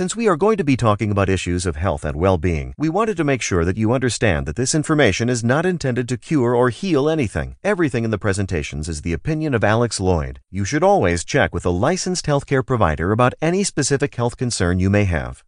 [0.00, 2.88] Since we are going to be talking about issues of health and well being, we
[2.88, 6.54] wanted to make sure that you understand that this information is not intended to cure
[6.54, 7.56] or heal anything.
[7.62, 10.38] Everything in the presentations is the opinion of Alex Loyd.
[10.50, 14.88] You should always check with a licensed healthcare provider about any specific health concern you
[14.88, 15.44] may have.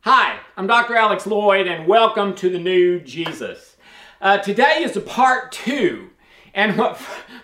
[0.00, 0.94] Hi, I'm Dr.
[0.94, 3.78] Alex Loyd and welcome to the new Jesus.
[4.20, 6.10] Uh, today is a part two,
[6.54, 6.96] and what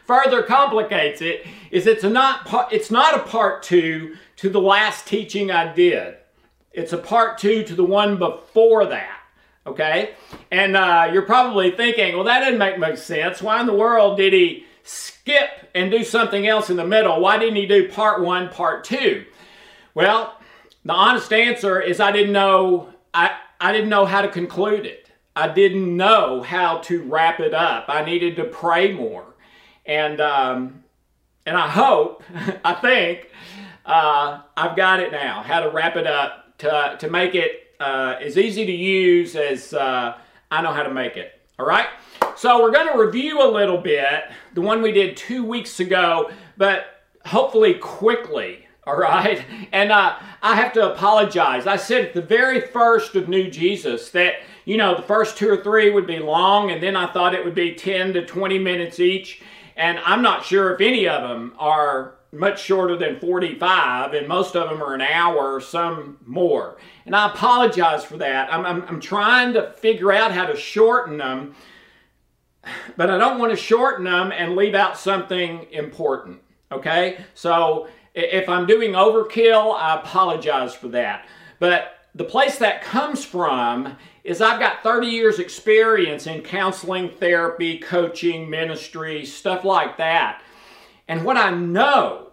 [0.06, 5.50] further complicates it is it's not it's not a part two to the last teaching
[5.50, 6.16] I did.
[6.72, 9.16] It's a part two to the one before that.
[9.66, 10.14] Okay,
[10.50, 13.42] and uh, you're probably thinking, well, that didn't make much sense.
[13.42, 17.20] Why in the world did he skip and do something else in the middle?
[17.20, 19.26] Why didn't he do part one, part two?
[19.94, 20.40] Well,
[20.84, 24.99] the honest answer is I didn't know I, I didn't know how to conclude it.
[25.34, 27.86] I didn't know how to wrap it up.
[27.88, 29.24] I needed to pray more.
[29.86, 30.84] And um,
[31.46, 32.22] and I hope,
[32.64, 33.30] I think,
[33.86, 38.16] uh, I've got it now, how to wrap it up to, to make it uh,
[38.20, 40.18] as easy to use as uh,
[40.50, 41.40] I know how to make it.
[41.58, 41.88] All right?
[42.36, 44.24] So we're going to review a little bit,
[44.54, 49.44] the one we did two weeks ago, but hopefully quickly all right?
[49.72, 51.66] And uh, I have to apologize.
[51.66, 55.48] I said at the very first of New Jesus that, you know, the first two
[55.48, 58.58] or three would be long, and then I thought it would be 10 to 20
[58.58, 59.42] minutes each.
[59.76, 64.54] And I'm not sure if any of them are much shorter than 45, and most
[64.54, 66.76] of them are an hour, some more.
[67.06, 68.52] And I apologize for that.
[68.52, 71.56] I'm, I'm, I'm trying to figure out how to shorten them,
[72.96, 76.40] but I don't want to shorten them and leave out something important.
[76.70, 77.24] Okay?
[77.34, 81.26] So if I'm doing overkill, I apologize for that.
[81.58, 83.96] But the place that comes from
[84.30, 90.42] is I've got 30 years experience in counseling, therapy, coaching, ministry, stuff like that.
[91.08, 92.28] And what I know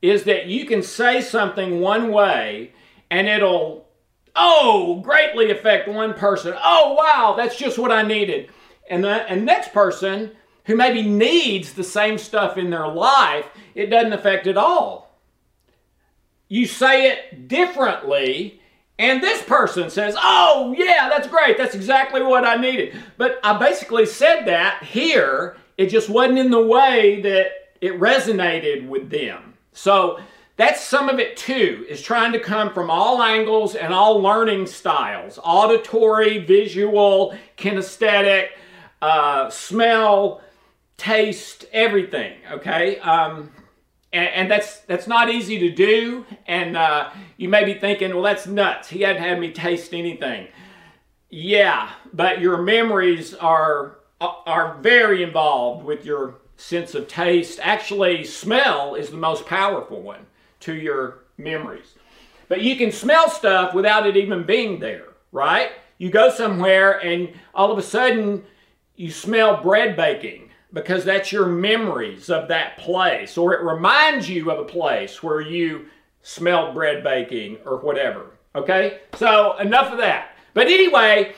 [0.00, 2.72] is that you can say something one way
[3.10, 3.86] and it'll,
[4.34, 6.54] oh, greatly affect one person.
[6.56, 8.50] Oh, wow, that's just what I needed.
[8.88, 10.32] And the and next person
[10.64, 15.04] who maybe needs the same stuff in their life, it doesn't affect at all
[16.48, 18.60] you say it differently,
[18.98, 21.58] and this person says, Oh, yeah, that's great.
[21.58, 22.94] That's exactly what I needed.
[23.16, 27.46] But I basically said that here, it just wasn't in the way that
[27.80, 29.54] it resonated with them.
[29.72, 30.20] So
[30.56, 34.66] that's some of it too, is trying to come from all angles and all learning
[34.66, 38.50] styles auditory, visual, kinesthetic,
[39.02, 40.40] uh, smell,
[40.96, 42.38] taste, everything.
[42.52, 43.00] Okay?
[43.00, 43.50] Um,
[44.14, 46.24] and, and, that's that's not easy to do.
[46.46, 48.88] And uh, you may be thinking, well, that's nuts.
[48.88, 50.48] He hadn't had me taste anything.
[51.30, 57.58] Yeah, but your memories are are very involved with your sense of taste.
[57.62, 60.26] Actually, smell is the most powerful one
[60.60, 61.94] to your memories.
[62.48, 65.72] But you can smell stuff without it even being there, right?
[65.98, 68.44] You go somewhere and all of a sudden
[68.96, 70.43] you smell bread baking
[70.74, 75.40] because that's your memories of that place, or it reminds you of a place where
[75.40, 75.86] you
[76.22, 78.32] smelled bread baking or whatever.
[78.54, 78.98] Okay?
[79.14, 80.36] So, enough of that.
[80.52, 81.34] But anyway,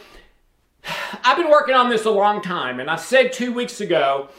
[1.23, 4.31] I've been working on this a long time, and I said two weeks ago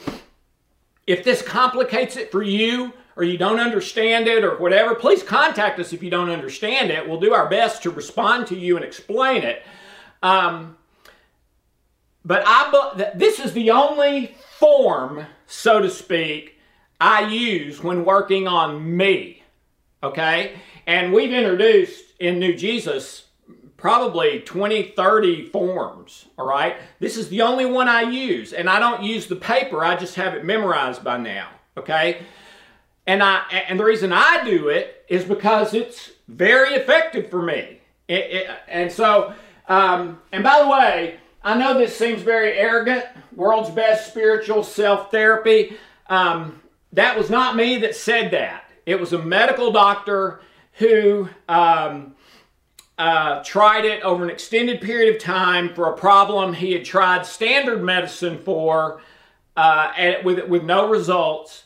[1.06, 5.80] if this complicates it for you, or you don't understand it, or whatever, please contact
[5.80, 7.08] us if you don't understand it.
[7.08, 9.62] We'll do our best to respond to you and explain it.
[10.22, 10.76] Um,
[12.24, 16.58] but I, this is the only form, so to speak,
[17.00, 19.42] I use when working on me.
[20.02, 20.54] Okay?
[20.86, 23.24] And we've introduced in New Jesus
[23.76, 26.26] probably 20, 30 forms.
[26.36, 26.76] All right?
[26.98, 28.52] This is the only one I use.
[28.52, 31.48] And I don't use the paper, I just have it memorized by now.
[31.76, 32.22] Okay?
[33.06, 37.80] And I and the reason I do it is because it's very effective for me.
[38.06, 39.32] It, it, and so,
[39.66, 43.06] um, and by the way, I know this seems very arrogant.
[43.34, 45.78] World's best spiritual self therapy.
[46.06, 46.60] Um,
[46.92, 48.64] that was not me that said that.
[48.84, 50.42] It was a medical doctor
[50.74, 52.14] who um,
[52.98, 57.24] uh, tried it over an extended period of time for a problem he had tried
[57.24, 59.00] standard medicine for
[59.56, 61.64] uh, and with, with no results,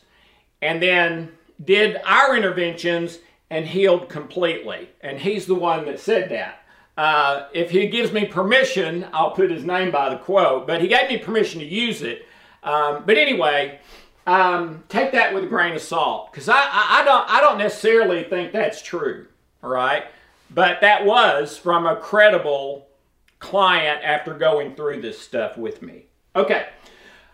[0.60, 1.32] and then
[1.64, 3.18] did our interventions
[3.50, 4.90] and healed completely.
[5.00, 6.61] And he's the one that said that.
[6.96, 10.88] Uh, if he gives me permission, I'll put his name by the quote, but he
[10.88, 12.26] gave me permission to use it.
[12.62, 13.80] Um, but anyway,
[14.26, 17.58] um, take that with a grain of salt because I, I, I, don't, I don't
[17.58, 19.26] necessarily think that's true,
[19.62, 20.04] all right?
[20.50, 22.86] But that was from a credible
[23.38, 26.04] client after going through this stuff with me.
[26.36, 26.68] Okay.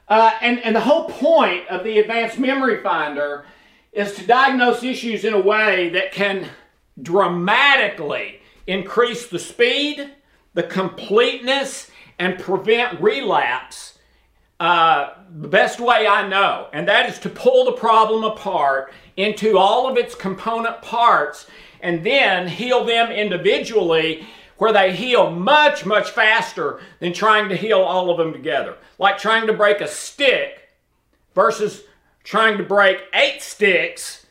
[0.08, 3.44] Uh, and, and the whole point of the Advanced Memory Finder
[3.92, 6.48] is to diagnose issues in a way that can
[7.02, 10.10] dramatically increase the speed,
[10.54, 13.98] the completeness, and prevent relapse
[14.60, 19.56] uh, the best way I know, and that is to pull the problem apart into
[19.56, 21.46] all of its component parts
[21.80, 24.26] and then heal them individually
[24.56, 28.76] where they heal much, much faster than trying to heal all of them together.
[28.98, 30.70] Like trying to break a stick
[31.36, 31.84] versus
[32.24, 34.26] trying to break eight sticks.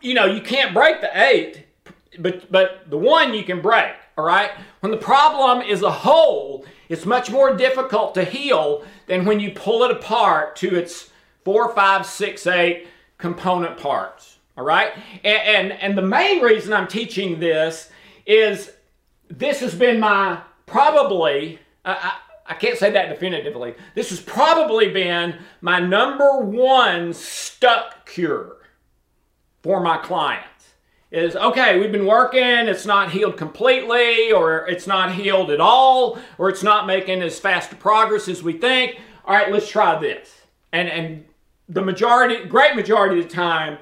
[0.00, 1.67] You know, you can't break the eight,
[2.22, 4.50] but, but the one you can break, all right?
[4.80, 9.52] When the problem is a whole, it's much more difficult to heal than when you
[9.52, 11.10] pull it apart to its
[11.44, 12.88] four, five, six, eight
[13.18, 14.38] component parts.
[14.56, 14.92] All right?
[15.24, 17.90] And, and, and the main reason I'm teaching this
[18.26, 18.72] is
[19.30, 25.36] this has been my probably, I, I can't say that definitively, this has probably been
[25.60, 28.56] my number one stuck cure
[29.62, 30.57] for my clients
[31.10, 36.18] is okay, we've been working, it's not healed completely, or it's not healed at all,
[36.36, 38.98] or it's not making as fast a progress as we think.
[39.24, 40.42] All right, let's try this.
[40.72, 41.24] And and
[41.68, 43.78] the majority, great majority of the time,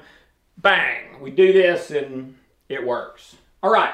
[0.57, 2.35] bang, we do this and
[2.69, 3.35] it works.
[3.63, 3.93] All right.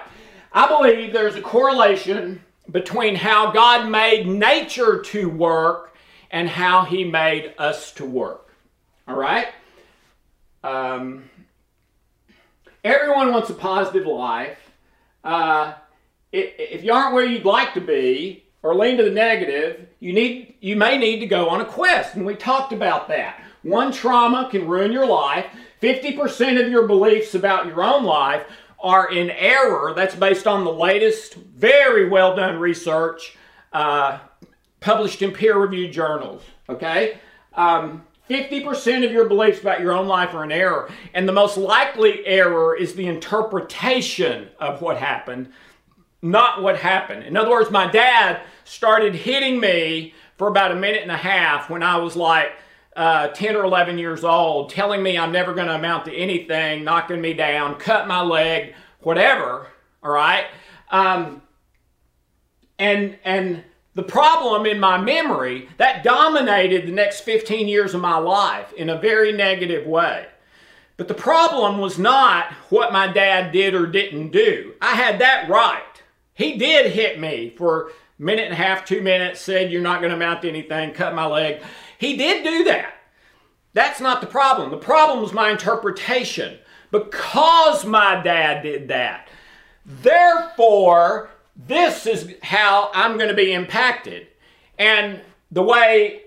[0.51, 5.95] I believe there's a correlation between how God made nature to work
[6.31, 8.53] and how he made us to work.
[9.07, 9.47] All right?
[10.63, 11.29] Um,
[12.83, 14.57] Everyone wants a positive life.
[15.23, 15.73] Uh,
[16.31, 20.55] if you aren't where you'd like to be or lean to the negative, you need
[20.59, 23.41] you may need to go on a quest, and we talked about that.
[23.61, 25.45] One trauma can ruin your life.
[25.81, 28.45] 50% of your beliefs about your own life
[28.79, 29.93] are in error.
[29.95, 33.37] That's based on the latest, very well done research
[33.71, 34.19] uh,
[34.81, 36.43] published in peer reviewed journals.
[36.69, 37.19] Okay?
[37.53, 40.89] Um, 50% of your beliefs about your own life are in error.
[41.13, 45.51] And the most likely error is the interpretation of what happened,
[46.21, 47.23] not what happened.
[47.23, 51.69] In other words, my dad started hitting me for about a minute and a half
[51.69, 52.53] when I was like
[52.95, 56.83] uh, 10 or 11 years old, telling me I'm never going to amount to anything,
[56.83, 59.67] knocking me down, cut my leg, whatever.
[60.01, 60.45] All right.
[60.91, 61.41] Um,
[62.79, 63.63] and, and,
[63.95, 68.89] the problem in my memory, that dominated the next 15 years of my life in
[68.89, 70.27] a very negative way.
[70.97, 74.73] But the problem was not what my dad did or didn't do.
[74.81, 75.83] I had that right.
[76.33, 80.01] He did hit me for a minute and a half, two minutes, said, You're not
[80.01, 81.61] going to mount anything, cut my leg.
[81.97, 82.95] He did do that.
[83.73, 84.71] That's not the problem.
[84.71, 86.59] The problem was my interpretation.
[86.91, 89.27] Because my dad did that,
[89.83, 94.27] therefore, this is how I'm going to be impacted.
[94.77, 96.21] And the way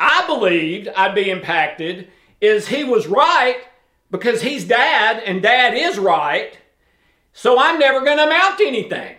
[0.00, 2.08] I believed I'd be impacted
[2.40, 3.58] is he was right
[4.10, 6.58] because he's dad and dad is right.
[7.32, 9.16] So I'm never going to amount to anything.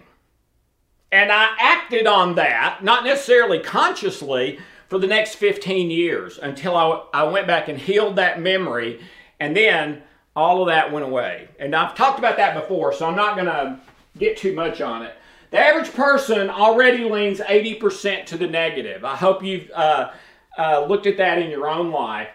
[1.11, 7.03] And I acted on that, not necessarily consciously, for the next 15 years until I,
[7.13, 8.99] I went back and healed that memory.
[9.39, 10.03] And then
[10.35, 11.49] all of that went away.
[11.59, 13.79] And I've talked about that before, so I'm not going to
[14.17, 15.15] get too much on it.
[15.51, 19.05] The average person already leans 80% to the negative.
[19.05, 20.11] I hope you've uh,
[20.57, 22.29] uh, looked at that in your own life.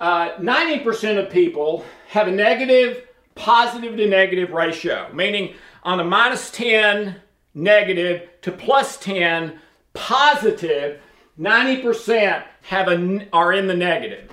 [0.00, 6.50] Uh, 90% of people have a negative, positive to negative ratio, meaning on a minus
[6.50, 7.16] 10
[7.54, 9.58] negative to plus 10
[9.92, 11.00] positive,
[11.38, 14.32] 90% have a, are in the negative.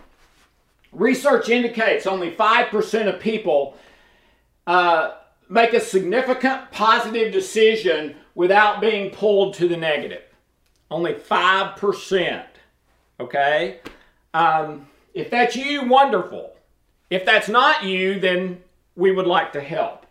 [0.91, 3.77] research indicates only 5% of people
[4.67, 5.15] uh,
[5.49, 10.23] make a significant positive decision without being pulled to the negative.
[10.91, 12.45] Only 5%.
[13.19, 13.79] Okay?
[14.33, 16.55] Um, if that's you, wonderful.
[17.09, 18.61] If that's not you, then
[18.95, 20.05] we would like to help.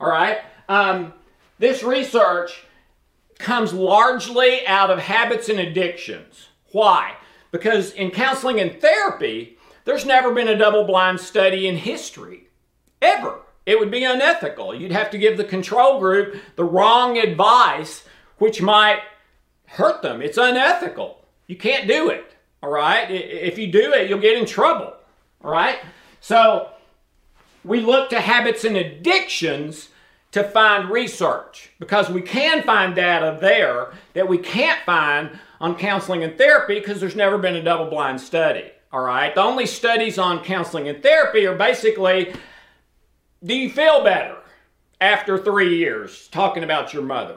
[0.00, 0.38] All right?
[0.68, 1.12] Um,
[1.58, 2.64] this research
[3.38, 6.48] comes largely out of habits and addictions.
[6.72, 7.14] Why?
[7.50, 12.48] Because in counseling and therapy, there's never been a double blind study in history,
[13.00, 13.40] ever.
[13.68, 14.74] It would be unethical.
[14.74, 18.02] You'd have to give the control group the wrong advice,
[18.38, 19.00] which might
[19.66, 20.22] hurt them.
[20.22, 21.22] It's unethical.
[21.48, 22.34] You can't do it.
[22.62, 23.10] All right?
[23.10, 24.94] If you do it, you'll get in trouble.
[25.44, 25.80] All right?
[26.22, 26.70] So
[27.62, 29.90] we look to habits and addictions
[30.32, 36.24] to find research because we can find data there that we can't find on counseling
[36.24, 38.70] and therapy because there's never been a double blind study.
[38.94, 39.34] All right?
[39.34, 42.32] The only studies on counseling and therapy are basically
[43.44, 44.36] do you feel better
[45.00, 47.36] after three years talking about your mother?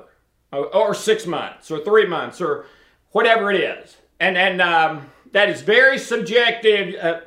[0.52, 2.66] Or six months, or three months, or
[3.12, 3.96] whatever it is.
[4.20, 6.96] And, and um, that is very subjective.
[6.96, 7.22] Uh,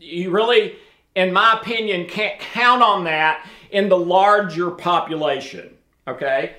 [0.00, 0.76] you really,
[1.14, 5.76] in my opinion, can't count on that in the larger population.
[6.08, 6.54] Okay?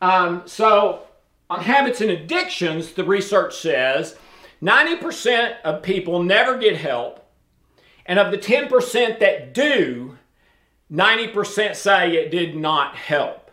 [0.00, 1.02] Um, so,
[1.50, 4.16] on habits and addictions, the research says
[4.62, 7.28] 90% of people never get help,
[8.04, 10.15] and of the 10% that do,
[10.92, 13.50] 90% say it did not help.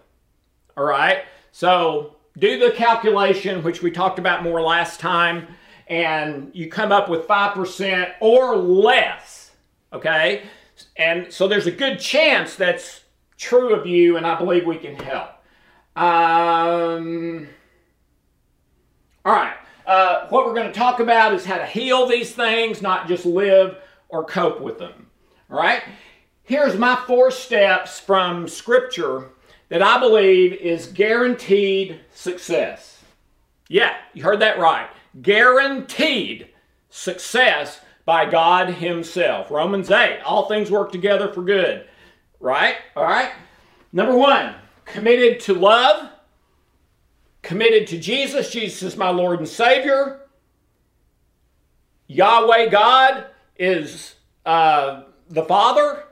[0.78, 1.26] All right?
[1.52, 5.48] So do the calculation, which we talked about more last time,
[5.88, 9.52] and you come up with 5% or less.
[9.92, 10.44] Okay?
[10.98, 13.02] And so there's a good chance that's
[13.38, 15.30] true of you, and I believe we can help.
[15.96, 17.48] Um,
[19.26, 19.56] all right.
[19.86, 23.26] Uh, what we're going to talk about is how to heal these things, not just
[23.26, 23.78] live
[24.10, 25.08] or cope with them.
[25.52, 25.84] All right?
[26.44, 29.30] Here's my four steps from Scripture
[29.70, 33.02] that I believe is guaranteed success.
[33.70, 34.90] Yeah, you heard that right.
[35.22, 36.50] Guaranteed
[36.90, 39.50] success by God Himself.
[39.50, 41.88] Romans 8, all things work together for good.
[42.42, 42.76] Right?
[42.96, 43.32] All right?
[43.94, 46.10] Number one, committed to love,
[47.42, 48.52] committed to Jesus.
[48.52, 50.28] Jesus is my Lord and Savior.
[52.08, 56.03] Yahweh God is uh, the Father.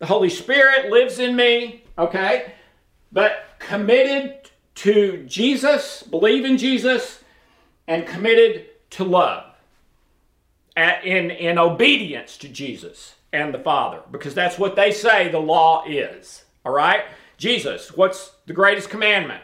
[0.00, 2.54] The Holy Spirit lives in me, okay?
[3.12, 7.22] But committed to Jesus, believe in Jesus,
[7.86, 9.44] and committed to love
[10.74, 15.38] at, in, in obedience to Jesus and the Father, because that's what they say the
[15.38, 17.04] law is, all right?
[17.36, 19.42] Jesus, what's the greatest commandment?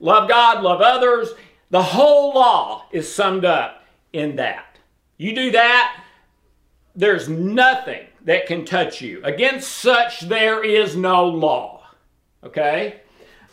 [0.00, 1.30] Love God, love others.
[1.70, 4.78] The whole law is summed up in that.
[5.16, 6.02] You do that,
[6.96, 9.20] there's nothing that can touch you.
[9.24, 11.84] Against such there is no law.
[12.44, 13.00] Okay?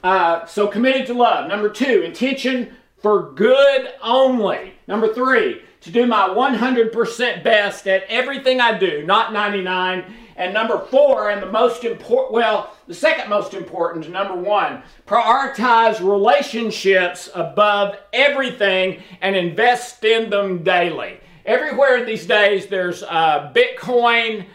[0.04, 1.48] Uh, so committed to love.
[1.48, 4.74] Number two, intention for good only.
[4.88, 10.14] Number three, to do my 100% best at everything I do, not 99.
[10.36, 16.00] And number four, and the most important, well, the second most important, number one, prioritize
[16.00, 21.20] relationships above everything and invest in them daily.
[21.50, 24.46] Everywhere these days, there's uh, Bitcoin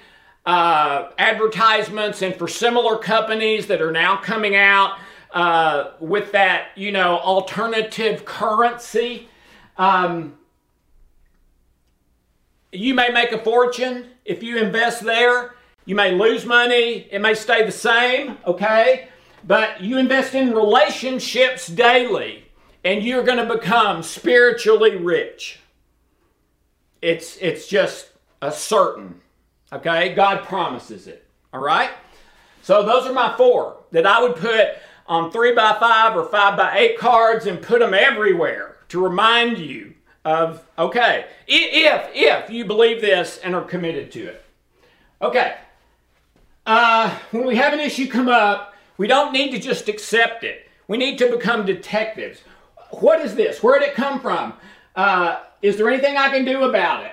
[0.46, 5.00] uh, advertisements and for similar companies that are now coming out
[5.32, 9.28] uh, with that, you know, alternative currency.
[9.76, 10.38] Um,
[12.70, 15.56] you may make a fortune if you invest there.
[15.86, 17.08] You may lose money.
[17.10, 19.08] It may stay the same, okay?
[19.42, 22.44] But you invest in relationships daily
[22.84, 25.58] and you're going to become spiritually rich.
[27.04, 28.08] It's, it's just
[28.40, 29.20] a certain.
[29.72, 30.14] Okay?
[30.14, 31.26] God promises it.
[31.52, 31.90] All right?
[32.62, 34.68] So those are my four that I would put
[35.06, 39.58] on three by five or five by eight cards and put them everywhere to remind
[39.58, 39.94] you
[40.24, 44.44] of, okay, if, if you believe this and are committed to it.
[45.20, 45.56] Okay.
[46.64, 50.70] Uh, when we have an issue come up, we don't need to just accept it.
[50.88, 52.40] We need to become detectives.
[52.90, 53.62] What is this?
[53.62, 54.54] Where did it come from?
[54.94, 57.12] Uh, is there anything I can do about it?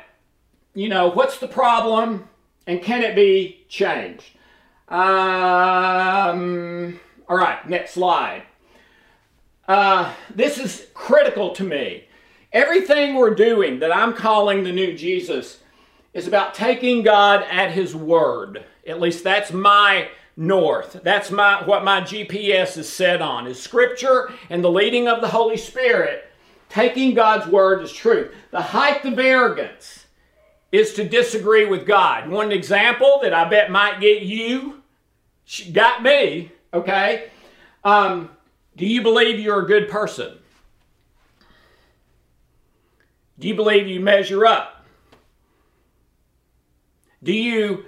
[0.74, 2.28] You know, what's the problem?
[2.68, 4.38] And can it be changed?
[4.88, 8.44] Um, all right, next slide.
[9.68, 12.06] Uh, this is critical to me.
[12.52, 15.60] Everything we're doing that I'm calling the new Jesus
[16.14, 18.66] is about taking God at His word.
[18.86, 21.00] At least that's my north.
[21.04, 25.30] That's my what my GPS is set on is Scripture and the leading of the
[25.30, 26.31] Holy Spirit.
[26.72, 28.34] Taking God's word as truth.
[28.52, 30.06] The height of arrogance
[30.72, 32.30] is to disagree with God.
[32.30, 34.82] One example that I bet might get you,
[35.74, 37.30] got me, okay?
[37.84, 38.30] Um,
[38.78, 40.38] do you believe you're a good person?
[43.38, 44.86] Do you believe you measure up?
[47.22, 47.84] Do you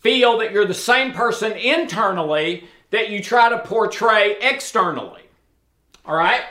[0.00, 5.22] feel that you're the same person internally that you try to portray externally?
[6.04, 6.42] All right?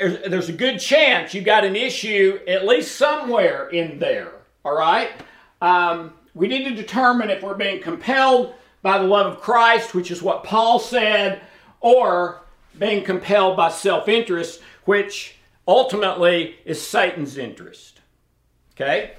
[0.00, 4.32] There's a good chance you've got an issue at least somewhere in there.
[4.64, 5.10] All right?
[5.60, 10.10] Um, we need to determine if we're being compelled by the love of Christ, which
[10.10, 11.40] is what Paul said,
[11.80, 12.42] or
[12.78, 15.36] being compelled by self interest, which
[15.66, 18.00] ultimately is Satan's interest.
[18.72, 19.14] Okay?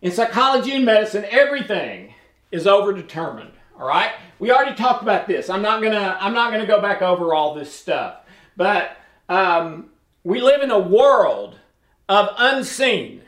[0.00, 2.14] In psychology and medicine, everything
[2.50, 3.52] is overdetermined.
[3.78, 4.12] All right?
[4.38, 5.48] We already talked about this.
[5.48, 8.16] I'm not gonna I'm not gonna go back over all this stuff.
[8.56, 8.96] But
[9.28, 9.90] um,
[10.24, 11.56] we live in a world
[12.08, 13.22] of unseen,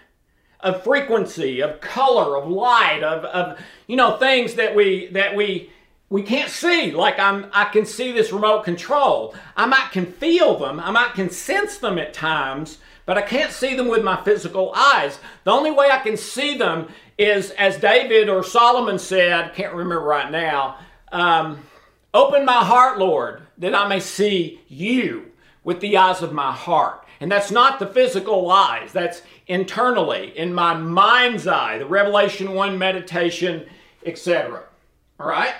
[0.61, 5.71] of frequency, of color, of light, of, of you know things that we that we
[6.11, 6.93] we can't see.
[6.93, 9.35] Like i'm i can see this remote control.
[9.57, 10.81] I might can feel them.
[10.81, 14.73] I might can sense them at times but i can't see them with my physical
[14.75, 15.19] eyes.
[15.45, 20.05] The only way i can see them is as david or solomon said can't remember
[20.05, 20.79] right now
[21.13, 21.61] um,
[22.13, 25.31] open my heart lord that i may see you
[25.65, 30.53] with the eyes of my heart and that's not the physical eyes that's internally in
[30.53, 33.67] my mind's eye the revelation 1 meditation
[34.05, 34.63] etc
[35.19, 35.55] all right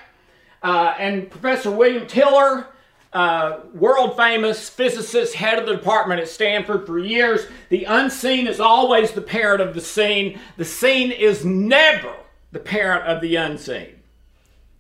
[0.65, 2.67] uh, and Professor William Tiller,
[3.13, 7.47] uh, world famous physicist, head of the department at Stanford for years.
[7.69, 10.41] The unseen is always the parent of the seen.
[10.57, 12.15] The seen is never
[12.51, 14.01] the parent of the unseen.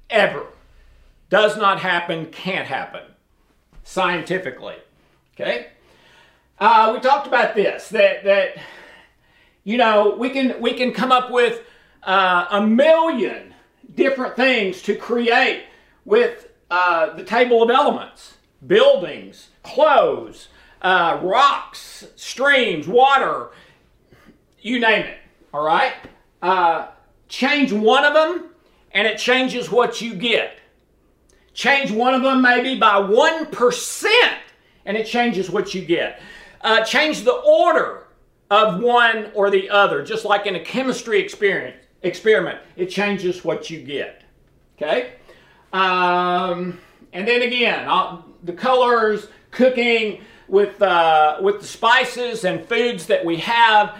[0.08, 0.46] Ever.
[1.28, 3.02] Does not happen, can't happen.
[3.82, 4.76] Scientifically.
[5.34, 5.68] Okay?
[6.58, 8.56] Uh, we talked about this that, that
[9.64, 11.62] you know we can we can come up with
[12.04, 13.54] uh, a million
[13.94, 15.64] different things to create
[16.04, 18.34] with uh, the table of elements
[18.66, 20.48] buildings, clothes,
[20.82, 23.50] uh, rocks, streams, water,
[24.60, 25.18] you name it.
[25.52, 25.92] All right?
[26.40, 26.88] Uh,
[27.28, 28.50] change one of them,
[28.92, 30.58] and it changes what you get.
[31.52, 34.04] Change one of them maybe by 1%,
[34.86, 36.20] and it changes what you get.
[36.60, 38.06] Uh, change the order
[38.50, 43.70] of one or the other, just like in a chemistry experience, experiment, it changes what
[43.70, 44.22] you get.
[44.76, 45.14] Okay?
[45.72, 46.78] Um,
[47.12, 53.24] and then again, I'll, the colors, cooking with, uh, with the spices and foods that
[53.24, 53.98] we have,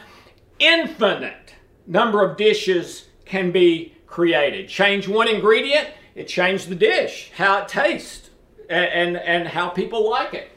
[0.59, 1.55] infinite
[1.87, 4.69] number of dishes can be created.
[4.69, 8.31] Change one ingredient, it changed the dish, how it tastes,
[8.69, 10.51] and, and, and how people like it.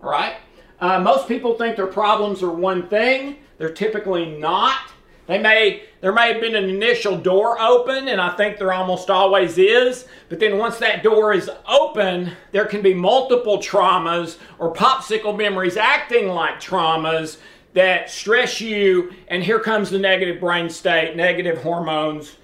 [0.00, 0.36] Right?
[0.80, 3.36] Uh, most people think their problems are one thing.
[3.58, 4.78] They're typically not.
[5.26, 9.10] They may there may have been an initial door open, and I think there almost
[9.10, 10.06] always is.
[10.28, 15.76] But then once that door is open, there can be multiple traumas or popsicle memories
[15.76, 17.38] acting like traumas
[17.74, 22.36] that stress you, and here comes the negative brain state, negative hormones,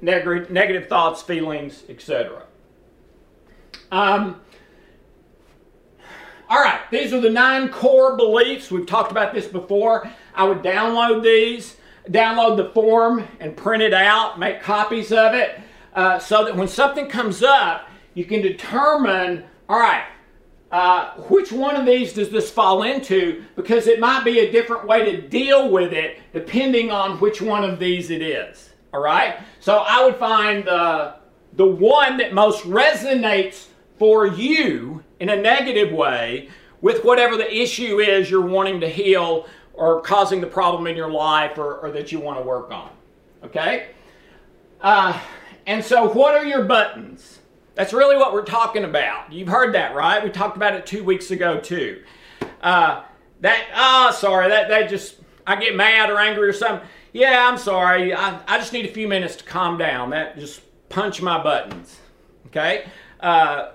[0.00, 2.42] negative thoughts, feelings, etc.
[3.92, 4.40] Um,
[6.48, 8.70] all right, these are the nine core beliefs.
[8.70, 10.10] We've talked about this before.
[10.34, 11.76] I would download these
[12.10, 15.60] download the form and print it out, make copies of it,
[15.94, 20.04] uh, so that when something comes up, you can determine, all right,
[20.70, 23.44] uh, which one of these does this fall into?
[23.56, 27.64] Because it might be a different way to deal with it depending on which one
[27.64, 28.70] of these it is.
[28.92, 29.38] All right?
[29.60, 31.16] So I would find the,
[31.54, 33.66] the one that most resonates
[33.98, 36.48] for you in a negative way
[36.80, 41.10] with whatever the issue is you're wanting to heal or causing the problem in your
[41.10, 42.90] life or, or that you want to work on.
[43.42, 43.88] Okay?
[44.80, 45.18] Uh,
[45.66, 47.40] and so, what are your buttons?
[47.74, 49.32] That's really what we're talking about.
[49.32, 50.22] You've heard that, right?
[50.22, 52.02] We talked about it two weeks ago, too.
[52.62, 53.02] Uh,
[53.40, 56.86] that, ah, oh, sorry, that, that just, I get mad or angry or something.
[57.12, 58.14] Yeah, I'm sorry.
[58.14, 60.10] I, I just need a few minutes to calm down.
[60.10, 61.98] That just punch my buttons.
[62.46, 62.86] Okay?
[63.20, 63.70] Uh,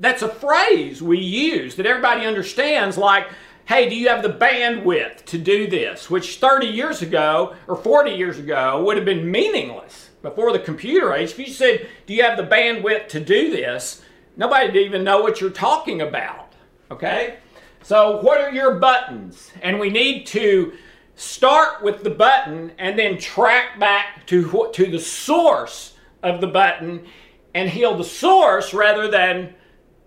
[0.00, 3.28] that's a phrase we use that everybody understands, like,
[3.66, 6.10] hey, do you have the bandwidth to do this?
[6.10, 11.12] Which 30 years ago or 40 years ago would have been meaningless before the computer
[11.12, 11.30] age.
[11.30, 14.02] If you said, do you have the bandwidth to do this?
[14.36, 16.54] Nobody would even know what you're talking about.
[16.90, 17.36] Okay?
[17.82, 19.50] So, what are your buttons?
[19.62, 20.72] And we need to
[21.14, 27.06] start with the button and then track back to, to the source of the button
[27.54, 29.54] and heal the source rather than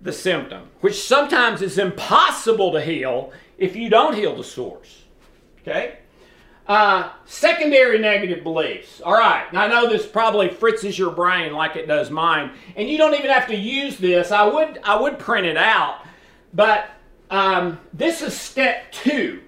[0.03, 5.03] the symptom, which sometimes is impossible to heal if you don't heal the source.
[5.61, 5.97] Okay?
[6.67, 9.01] Uh, secondary negative beliefs.
[9.01, 12.89] All right, now I know this probably fritzes your brain like it does mine, and
[12.89, 14.31] you don't even have to use this.
[14.31, 16.05] I would I would print it out,
[16.53, 16.89] but
[17.29, 19.41] um, this is step two.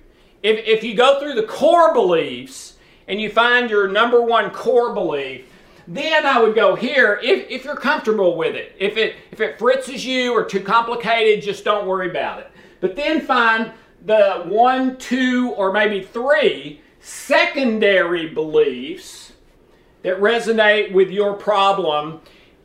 [0.43, 2.75] If, if you go through the core beliefs
[3.07, 5.49] and you find your number one core belief,
[5.87, 8.75] then I would go here if, if you're comfortable with it.
[8.79, 12.51] If it if it fritzes you or too complicated, just don't worry about it.
[12.79, 13.71] But then find
[14.05, 19.33] the one, two, or maybe three secondary beliefs
[20.01, 22.21] that resonate with your problem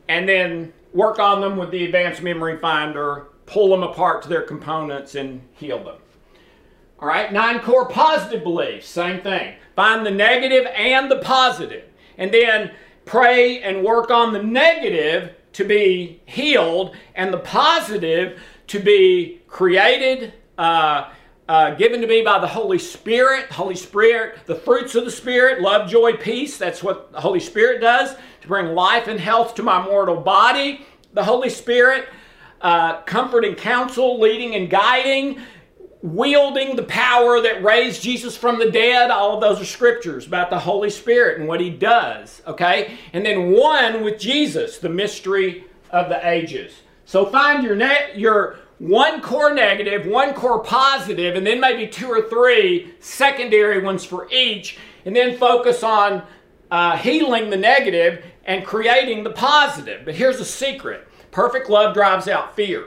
[0.07, 4.41] and then work on them with the advanced memory finder, pull them apart to their
[4.41, 5.97] components and heal them.
[6.99, 9.55] All right, nine core positive beliefs, same thing.
[9.75, 11.85] Find the negative and the positive.
[12.17, 12.71] And then
[13.05, 20.33] pray and work on the negative to be healed and the positive to be created,
[20.57, 21.09] uh,
[21.49, 23.51] uh, given to me by the Holy Spirit.
[23.51, 26.57] Holy Spirit, the fruits of the Spirit, love, joy, peace.
[26.57, 30.85] That's what the Holy Spirit does to bring life and health to my mortal body.
[31.13, 32.07] The Holy Spirit,
[32.61, 35.41] uh, comfort and counsel, leading and guiding
[36.01, 39.11] wielding the power that raised Jesus from the dead.
[39.11, 42.41] All of those are scriptures about the Holy Spirit and what he does.
[42.47, 42.97] Okay?
[43.13, 46.73] And then one with Jesus, the mystery of the ages.
[47.05, 52.07] So find your net your one core negative, one core positive, and then maybe two
[52.07, 56.23] or three secondary ones for each, and then focus on
[56.71, 60.03] uh, healing the negative and creating the positive.
[60.03, 62.85] But here's a secret perfect love drives out fear.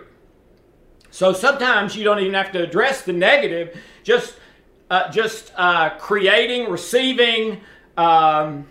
[1.14, 4.34] So sometimes you don't even have to address the negative, just
[4.90, 7.60] uh, just uh, creating, receiving
[7.96, 8.66] um,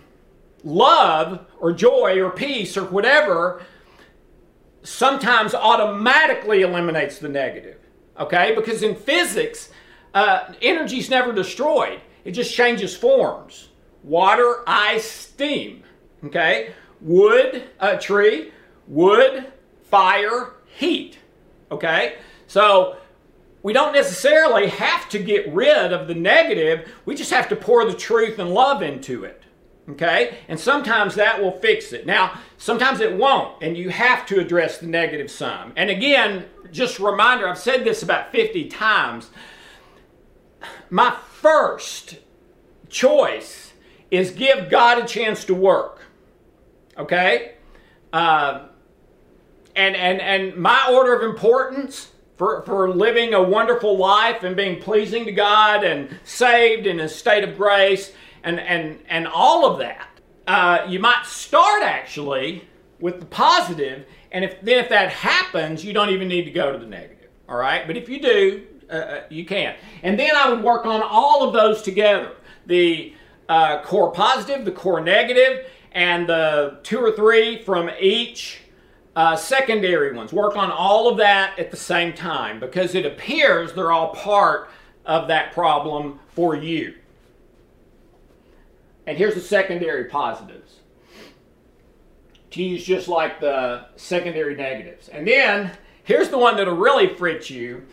[0.62, 3.62] love or joy or peace or whatever
[4.82, 7.78] sometimes automatically eliminates the negative.
[8.20, 8.54] Okay?
[8.54, 9.70] Because in physics,
[10.12, 13.70] uh, energy is never destroyed, it just changes forms
[14.02, 15.82] water, ice, steam.
[16.22, 16.74] Okay?
[17.00, 18.52] Wood, a tree,
[18.86, 19.50] wood,
[19.84, 21.18] fire, heat.
[21.70, 22.16] Okay?
[22.54, 22.98] So
[23.64, 27.84] we don't necessarily have to get rid of the negative, we just have to pour
[27.84, 29.42] the truth and love into it.
[29.90, 30.38] Okay?
[30.46, 32.06] And sometimes that will fix it.
[32.06, 35.72] Now, sometimes it won't, and you have to address the negative some.
[35.74, 39.30] And again, just a reminder I've said this about 50 times.
[40.90, 42.18] My first
[42.88, 43.72] choice
[44.12, 46.02] is give God a chance to work.
[46.96, 47.56] Okay?
[48.12, 48.68] Uh,
[49.74, 54.80] and, and, and my order of importance for, for living a wonderful life and being
[54.80, 59.78] pleasing to God and saved in a state of grace and, and, and all of
[59.78, 60.08] that.
[60.46, 62.66] Uh, you might start actually
[63.00, 66.72] with the positive, and if then if that happens, you don't even need to go
[66.72, 67.30] to the negative.
[67.48, 69.74] All right, but if you do, uh, uh you can.
[70.02, 72.32] And then I would work on all of those together:
[72.66, 73.14] the
[73.48, 78.60] uh, core positive, the core negative, and the two or three from each
[79.16, 80.32] uh, secondary ones.
[80.32, 84.70] Work on all of that at the same time because it appears they're all part
[85.04, 86.94] of that problem for you.
[89.06, 90.80] And here's the secondary positives
[92.50, 95.08] to use just like the secondary negatives.
[95.08, 95.72] And then
[96.04, 97.84] here's the one that'll really fritz you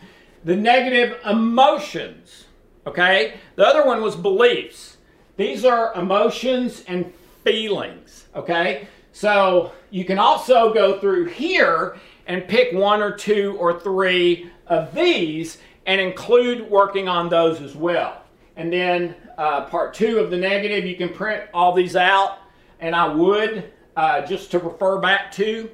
[0.44, 2.46] the negative emotions.
[2.86, 3.34] Okay?
[3.56, 4.96] The other one was beliefs.
[5.36, 7.12] These are emotions and
[7.44, 8.26] feelings.
[8.34, 8.88] Okay?
[9.12, 14.94] So you can also go through here and pick one or two or three of
[14.94, 18.22] these and include working on those as well.
[18.56, 22.38] And then uh, part two of the negative, you can print all these out,
[22.80, 25.70] and I would uh, just to refer back to.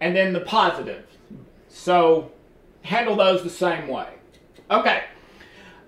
[0.00, 1.06] And then the positive.
[1.68, 2.32] So
[2.82, 4.08] handle those the same way.
[4.70, 5.04] Okay.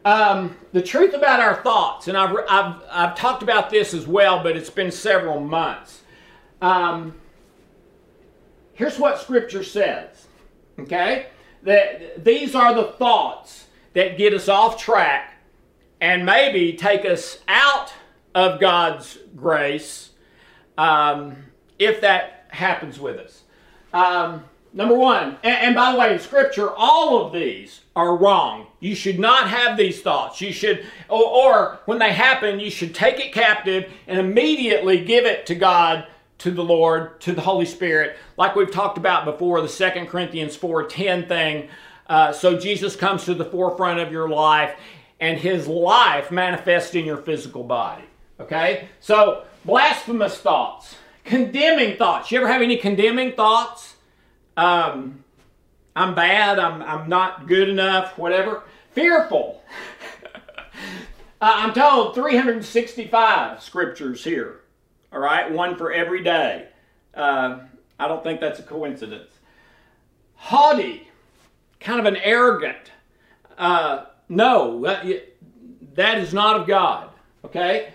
[0.04, 4.42] Um, the truth about our thoughts, and I've, I've, I've talked about this as well,
[4.42, 6.02] but it's been several months.
[6.64, 7.14] Um,
[8.72, 10.28] here's what Scripture says,
[10.80, 11.26] okay?
[11.62, 15.34] That these are the thoughts that get us off track
[16.00, 17.92] and maybe take us out
[18.34, 20.12] of God's grace
[20.78, 21.36] um,
[21.78, 23.42] if that happens with us.
[23.92, 28.68] Um, number one, and, and, by the way, in Scripture, all of these are wrong.
[28.80, 30.40] You should not have these thoughts.
[30.40, 35.26] You should, or, or when they happen, you should take it captive and immediately give
[35.26, 36.06] it to God
[36.44, 40.54] to the Lord, to the Holy Spirit, like we've talked about before, the Second Corinthians
[40.54, 41.70] 4.10 thing.
[42.06, 44.76] Uh, so Jesus comes to the forefront of your life,
[45.18, 48.04] and his life manifests in your physical body.
[48.38, 48.88] Okay?
[49.00, 52.30] So, blasphemous thoughts, condemning thoughts.
[52.30, 53.94] You ever have any condemning thoughts?
[54.54, 55.24] Um,
[55.96, 58.64] I'm bad, I'm, I'm not good enough, whatever.
[58.92, 59.62] Fearful.
[61.40, 64.63] Uh, I'm told 365 scriptures here.
[65.14, 66.66] All right, one for every day.
[67.14, 67.60] Uh,
[68.00, 69.30] I don't think that's a coincidence.
[70.34, 71.08] Haughty,
[71.78, 72.90] kind of an arrogant.
[73.56, 74.80] Uh, no,
[75.94, 77.10] that is not of God.
[77.44, 77.92] Okay?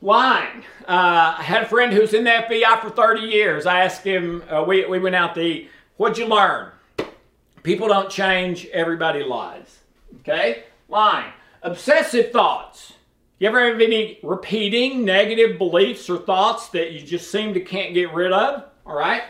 [0.00, 0.62] Lying.
[0.86, 3.66] Uh, I had a friend who's in the FBI for 30 years.
[3.66, 6.70] I asked him, uh, we, we went out to eat, what'd you learn?
[7.64, 9.80] People don't change, everybody lies.
[10.20, 10.62] Okay?
[10.88, 11.32] Lying.
[11.62, 12.92] Obsessive thoughts.
[13.38, 17.92] You ever have any repeating negative beliefs or thoughts that you just seem to can't
[17.92, 18.64] get rid of?
[18.86, 19.24] All right?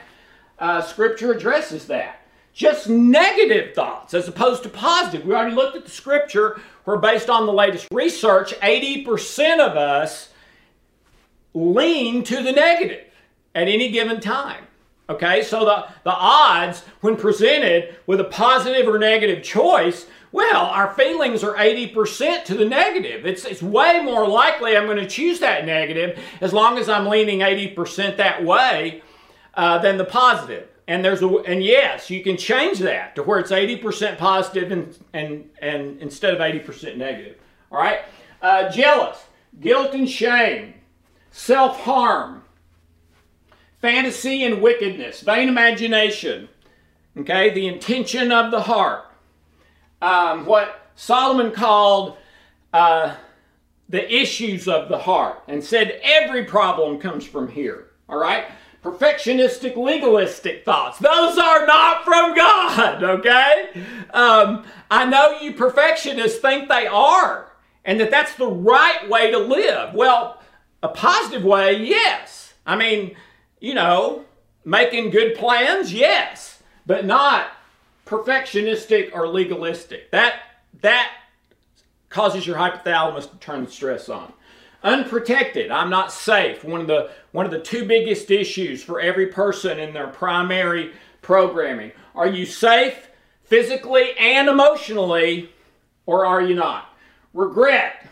[0.60, 2.20] Uh, scripture addresses that.
[2.52, 5.26] Just negative thoughts as opposed to positive.
[5.26, 10.32] We already looked at the scripture where, based on the latest research, 80% of us
[11.52, 13.12] lean to the negative
[13.56, 14.64] at any given time.
[15.08, 20.92] Okay, so the, the odds when presented with a positive or negative choice, well, our
[20.92, 23.24] feelings are 80% to the negative.
[23.24, 27.06] It's, it's way more likely I'm going to choose that negative as long as I'm
[27.06, 29.00] leaning 80% that way
[29.54, 30.68] uh, than the positive.
[30.86, 34.98] And there's a, and yes, you can change that to where it's 80% positive and,
[35.14, 37.38] and, and instead of 80% negative.
[37.72, 38.00] All right?
[38.42, 39.24] Uh, jealous,
[39.58, 40.74] guilt and shame,
[41.30, 42.44] self harm,
[43.80, 46.50] fantasy and wickedness, vain imagination,
[47.16, 49.06] okay, the intention of the heart.
[50.06, 52.16] Um, what Solomon called
[52.72, 53.16] uh,
[53.88, 57.88] the issues of the heart and said every problem comes from here.
[58.08, 58.44] All right?
[58.84, 61.00] Perfectionistic, legalistic thoughts.
[61.00, 63.84] Those are not from God, okay?
[64.14, 67.50] Um, I know you perfectionists think they are
[67.84, 69.92] and that that's the right way to live.
[69.92, 70.40] Well,
[70.84, 72.54] a positive way, yes.
[72.64, 73.16] I mean,
[73.58, 74.24] you know,
[74.64, 77.48] making good plans, yes, but not
[78.06, 80.10] perfectionistic or legalistic.
[80.12, 80.36] That
[80.80, 81.10] that
[82.08, 84.32] causes your hypothalamus to turn the stress on.
[84.82, 86.64] Unprotected, I'm not safe.
[86.64, 90.92] One of the one of the two biggest issues for every person in their primary
[91.20, 91.92] programming.
[92.14, 93.10] Are you safe
[93.44, 95.50] physically and emotionally
[96.06, 96.94] or are you not?
[97.34, 98.06] Regret,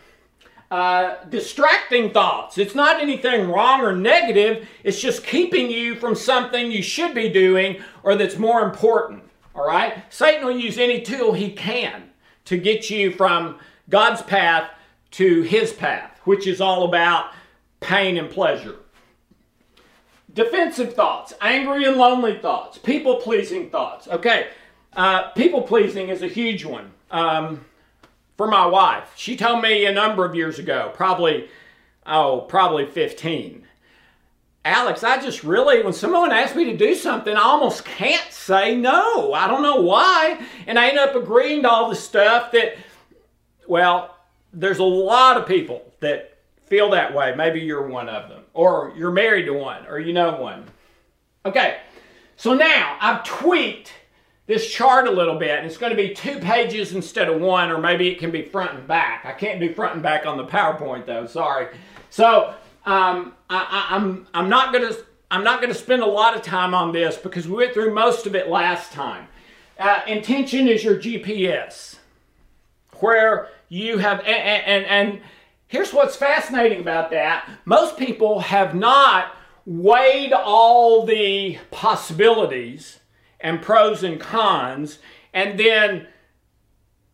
[0.70, 2.58] uh, distracting thoughts.
[2.58, 7.28] It's not anything wrong or negative, it's just keeping you from something you should be
[7.28, 9.22] doing or that's more important.
[9.54, 10.04] All right?
[10.10, 12.10] Satan will use any tool he can
[12.46, 14.70] to get you from God's path
[15.12, 17.32] to his path, which is all about
[17.80, 18.76] pain and pleasure.
[20.32, 24.08] Defensive thoughts, angry and lonely thoughts, people pleasing thoughts.
[24.08, 24.48] Okay,
[24.94, 26.90] uh, people pleasing is a huge one.
[27.10, 27.64] Um,
[28.36, 29.12] for my wife.
[29.16, 31.48] She told me a number of years ago, probably,
[32.06, 33.63] oh, probably 15.
[34.64, 38.74] Alex, I just really, when someone asks me to do something, I almost can't say
[38.74, 39.32] no.
[39.34, 40.40] I don't know why.
[40.66, 42.76] And I end up agreeing to all the stuff that,
[43.68, 44.16] well,
[44.54, 47.34] there's a lot of people that feel that way.
[47.36, 50.64] Maybe you're one of them, or you're married to one, or you know one.
[51.44, 51.80] Okay,
[52.36, 53.92] so now I've tweaked
[54.46, 55.58] this chart a little bit.
[55.58, 58.42] And it's going to be two pages instead of one, or maybe it can be
[58.42, 59.24] front and back.
[59.24, 61.26] I can't do front and back on the PowerPoint though.
[61.26, 61.68] Sorry.
[62.10, 62.54] So
[62.86, 66.92] um, I, I'm I'm not to I'm not to spend a lot of time on
[66.92, 69.26] this because we went through most of it last time.
[69.78, 71.96] Uh, intention is your GPS,
[73.00, 75.20] where you have and, and and
[75.66, 77.48] here's what's fascinating about that.
[77.64, 79.34] Most people have not
[79.66, 83.00] weighed all the possibilities
[83.40, 84.98] and pros and cons,
[85.32, 86.06] and then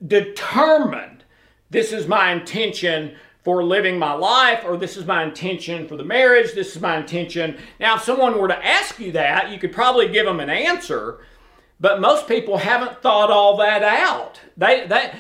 [0.05, 1.25] determined
[1.71, 6.05] this is my intention for living my life, or this is my intention for the
[6.05, 7.57] marriage, this is my intention.
[7.79, 11.21] Now, if someone were to ask you that, you could probably give them an answer,
[11.81, 14.41] but most people haven't thought all that out.
[14.57, 15.17] They, that,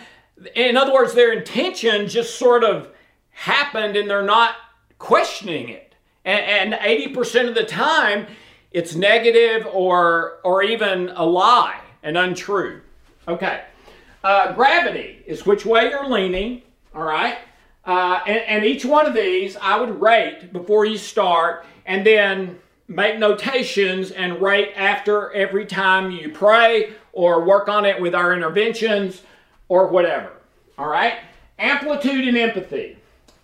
[0.54, 2.90] in other words, their intention just sort of
[3.30, 4.56] happened and they're not
[4.98, 5.94] questioning it.
[6.26, 6.80] And, and
[7.14, 8.26] 80% of the time,
[8.70, 12.83] it's negative or, or even a lie and untrue.
[13.26, 13.64] Okay.
[14.22, 16.61] Uh, gravity is which way you're leaning,
[16.94, 17.38] all right?
[17.85, 22.59] Uh, and, and each one of these I would rate before you start and then
[22.88, 28.35] make notations and rate after every time you pray or work on it with our
[28.35, 29.23] interventions
[29.69, 30.33] or whatever.
[30.77, 31.14] All right?
[31.59, 32.97] Amplitude and empathy.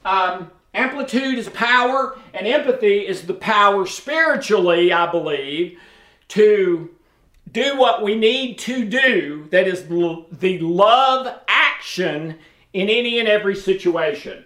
[0.05, 5.79] Um, Amplitude is power, and empathy is the power spiritually, I believe,
[6.29, 6.90] to
[7.51, 12.38] do what we need to do, that is the love action
[12.76, 14.44] in any and every situation.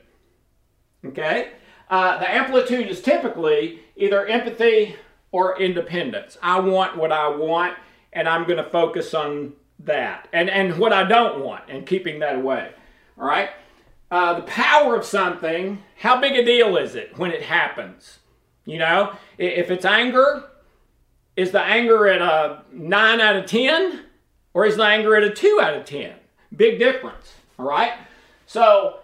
[1.04, 1.52] Okay?
[1.88, 4.96] Uh, the amplitude is typically either empathy
[5.32, 6.38] or independence.
[6.42, 7.76] I want what I want,
[8.12, 12.20] and I'm going to focus on that, and, and what I don't want, and keeping
[12.20, 12.72] that away.
[13.18, 13.50] All right?
[14.10, 18.18] uh, the power of something, how big a deal is it when it happens?
[18.64, 20.44] You know, if it's anger,
[21.36, 24.04] is the anger at a 9 out of 10
[24.52, 26.14] or is the anger at a 2 out of 10?
[26.56, 27.92] Big difference, all right?
[28.52, 28.98] So,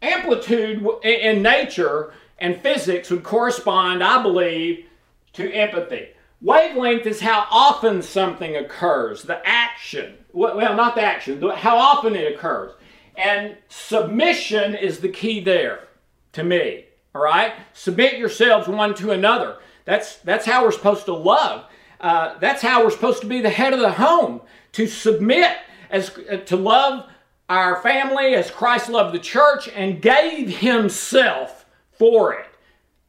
[0.00, 4.86] amplitude in nature and physics would correspond, I believe,
[5.32, 6.10] to empathy.
[6.40, 10.18] Wavelength is how often something occurs, the action.
[10.32, 12.74] Well, not the action, how often it occurs.
[13.16, 15.88] And submission is the key there
[16.34, 16.84] to me.
[17.12, 17.54] All right?
[17.72, 19.56] Submit yourselves one to another.
[19.84, 21.64] That's, that's how we're supposed to love.
[22.00, 24.42] Uh, that's how we're supposed to be the head of the home,
[24.74, 25.56] to submit,
[25.90, 27.08] as uh, to love
[27.48, 32.46] our family as Christ loved the church and gave himself for it.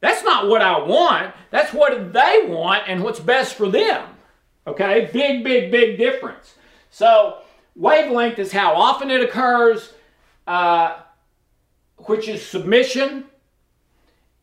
[0.00, 1.34] That's not what I want.
[1.50, 4.06] That's what they want and what's best for them.
[4.66, 5.08] Okay?
[5.12, 6.54] Big, big, big difference.
[6.90, 7.38] So,
[7.74, 9.92] wavelength is how often it occurs,
[10.46, 10.98] uh,
[11.96, 13.24] which is submission.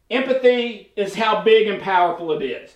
[0.10, 2.76] Empathy is how big and powerful it is.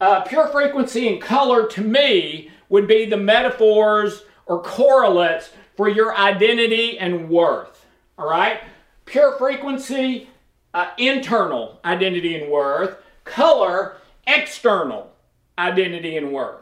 [0.00, 6.16] Uh, pure frequency and color to me would be the metaphors or correlates for your
[6.16, 7.86] identity and worth.
[8.18, 8.60] All right?
[9.04, 10.28] Pure frequency
[10.76, 15.10] uh, internal identity and worth, color, external
[15.58, 16.60] identity and worth.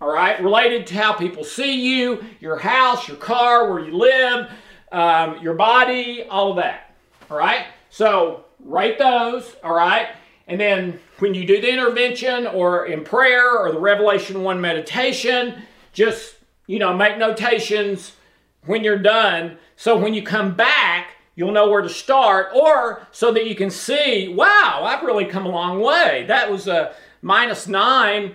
[0.00, 4.50] All right, related to how people see you, your house, your car, where you live,
[4.90, 6.92] um, your body, all of that.
[7.30, 9.54] All right, so write those.
[9.62, 10.08] All right,
[10.48, 15.62] and then when you do the intervention or in prayer or the Revelation 1 meditation,
[15.92, 16.34] just,
[16.66, 18.16] you know, make notations
[18.64, 19.58] when you're done.
[19.76, 23.70] So when you come back, you'll know where to start, or so that you can
[23.70, 26.24] see, wow, I've really come a long way.
[26.28, 28.34] That was a minus nine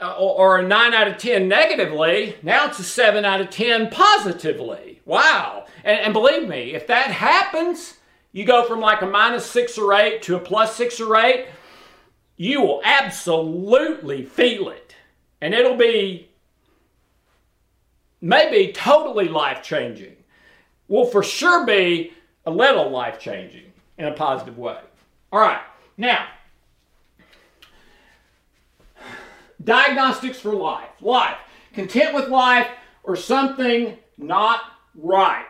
[0.00, 2.36] uh, or a nine out of 10 negatively.
[2.42, 5.00] Now it's a seven out of 10 positively.
[5.04, 5.66] Wow.
[5.84, 7.98] And, and believe me, if that happens,
[8.32, 11.46] you go from like a minus six or eight to a plus six or eight,
[12.36, 14.96] you will absolutely feel it.
[15.40, 16.31] And it'll be
[18.22, 20.16] maybe totally life changing
[20.88, 22.12] will for sure be
[22.46, 24.78] a little life changing in a positive way.
[25.30, 25.60] All right,
[25.98, 26.26] now,
[29.62, 30.88] diagnostics for life.
[31.00, 31.36] Life.
[31.74, 32.68] Content with life
[33.02, 34.60] or something not
[34.94, 35.46] right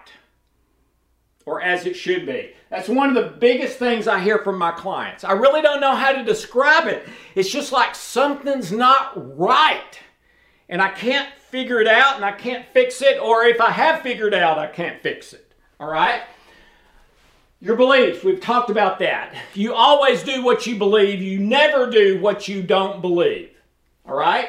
[1.45, 2.53] or as it should be.
[2.71, 5.25] That's one of the biggest things I hear from my clients.
[5.25, 7.09] I really don't know how to describe it.
[7.35, 9.99] It's just like something's not right
[10.69, 14.01] and I can't figure it out and I can't fix it, or if I have
[14.01, 15.53] figured out, I can't fix it.
[15.79, 16.23] All right?
[17.61, 19.37] Your beliefs, we've talked about that.
[19.55, 23.51] You always do what you believe, you never do what you don't believe.
[24.07, 24.49] All right?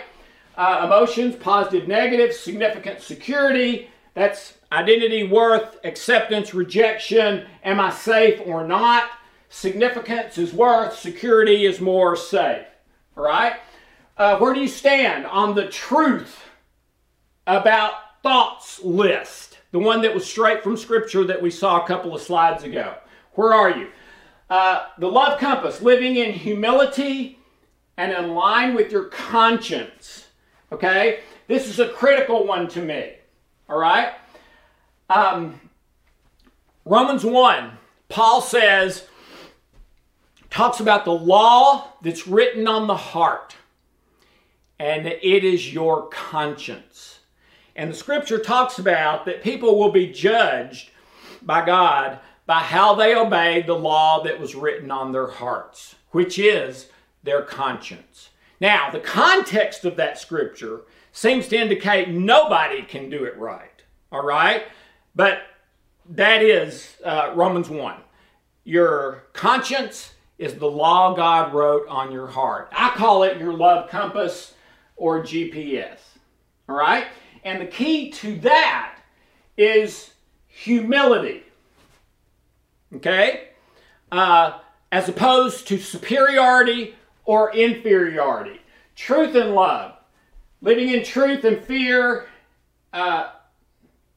[0.55, 3.89] Uh, emotions, positive, negative, significant, security.
[4.13, 7.45] That's identity, worth, acceptance, rejection.
[7.63, 9.09] Am I safe or not?
[9.49, 12.65] Significance is worth, security is more safe.
[13.17, 13.57] All right?
[14.17, 16.39] Uh, where do you stand on the truth
[17.47, 19.59] about thoughts list?
[19.71, 22.95] The one that was straight from Scripture that we saw a couple of slides ago.
[23.33, 23.89] Where are you?
[24.49, 27.39] Uh, the love compass, living in humility
[27.97, 30.27] and in line with your conscience.
[30.71, 31.21] Okay?
[31.47, 33.13] This is a critical one to me.
[33.67, 34.13] All right?
[35.09, 35.59] Um,
[36.85, 37.71] Romans 1,
[38.09, 39.07] Paul says,
[40.49, 43.55] talks about the law that's written on the heart
[44.79, 47.19] and it is your conscience.
[47.75, 50.91] And the scripture talks about that people will be judged
[51.41, 56.37] by God by how they obeyed the law that was written on their hearts, which
[56.37, 56.87] is
[57.23, 58.29] their conscience.
[58.59, 60.81] Now, the context of that scripture
[61.11, 63.81] seems to indicate nobody can do it right,
[64.11, 64.63] all right?
[65.15, 65.43] But
[66.09, 67.95] that is uh, Romans 1.
[68.65, 72.69] Your conscience is the law God wrote on your heart.
[72.71, 74.53] I call it your love compass
[74.95, 75.99] or GPS.
[76.67, 77.07] All right?
[77.43, 78.97] And the key to that
[79.57, 80.11] is
[80.47, 81.43] humility.
[82.95, 83.49] Okay?
[84.11, 84.59] Uh,
[84.91, 88.61] as opposed to superiority or inferiority.
[88.95, 89.95] Truth and love.
[90.61, 92.27] Living in truth and fear,
[92.93, 93.31] uh,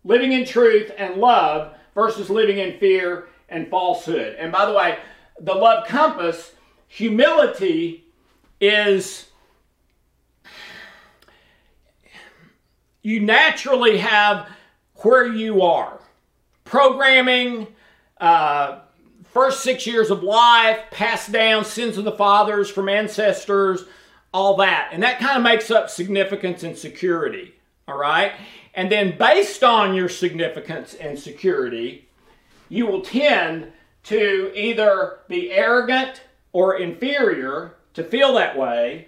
[0.05, 4.37] living in truth and love versus living in fear and falsehood.
[4.39, 4.99] And by the way,
[5.41, 6.53] the love compass,
[6.89, 8.05] humility
[8.61, 9.27] is
[13.07, 14.49] you naturally have
[14.97, 16.01] where you are.
[16.65, 17.69] Programming,
[18.21, 18.81] uh,
[19.33, 23.85] first six years of life, passed down sins of the fathers from ancestors,
[24.35, 24.89] all that.
[24.91, 27.55] And that kind of makes up significance and security,
[27.87, 28.33] all right?
[28.75, 32.09] And then based on your significance and security,
[32.69, 33.71] you will tend
[34.03, 39.07] to either be arrogant or inferior, to feel that way,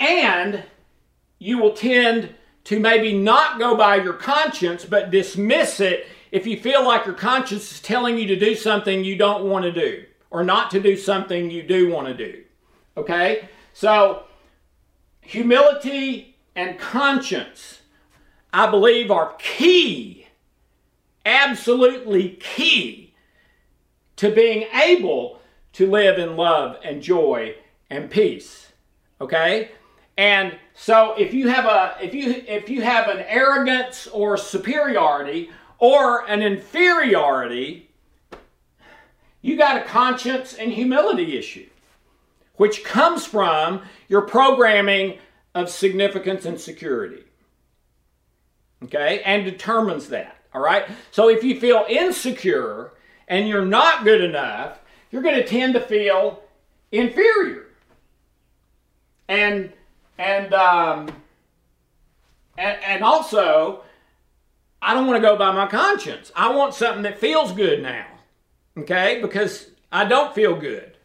[0.00, 0.64] and
[1.38, 2.34] you will tend
[2.64, 7.14] to maybe not go by your conscience but dismiss it if you feel like your
[7.14, 10.80] conscience is telling you to do something you don't want to do or not to
[10.80, 12.42] do something you do want to do.
[12.96, 13.48] Okay?
[13.72, 14.24] So,
[15.20, 17.80] humility and conscience,
[18.52, 20.26] I believe, are key,
[21.24, 23.14] absolutely key
[24.16, 25.40] to being able
[25.74, 27.54] to live in love and joy
[27.88, 28.72] and peace.
[29.20, 29.70] Okay?
[30.18, 35.50] And so if you have a if you if you have an arrogance or superiority
[35.78, 37.88] or an inferiority,
[39.40, 41.68] you got a conscience and humility issue,
[42.56, 45.18] which comes from your programming
[45.54, 47.22] of significance and security.
[48.82, 49.22] Okay?
[49.24, 50.36] And determines that.
[50.52, 50.86] All right?
[51.12, 52.92] So if you feel insecure
[53.28, 54.80] and you're not good enough,
[55.12, 56.42] you're going to tend to feel
[56.90, 57.66] inferior.
[59.28, 59.72] And
[60.18, 61.08] and um,
[62.58, 63.84] and, and also,
[64.82, 66.32] I don't want to go by my conscience.
[66.34, 68.06] I want something that feels good now.
[68.76, 69.20] Okay?
[69.22, 70.96] Because I don't feel good.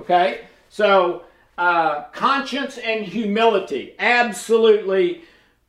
[0.00, 0.46] Okay?
[0.70, 1.24] So,
[1.58, 5.22] uh, conscience and humility, absolutely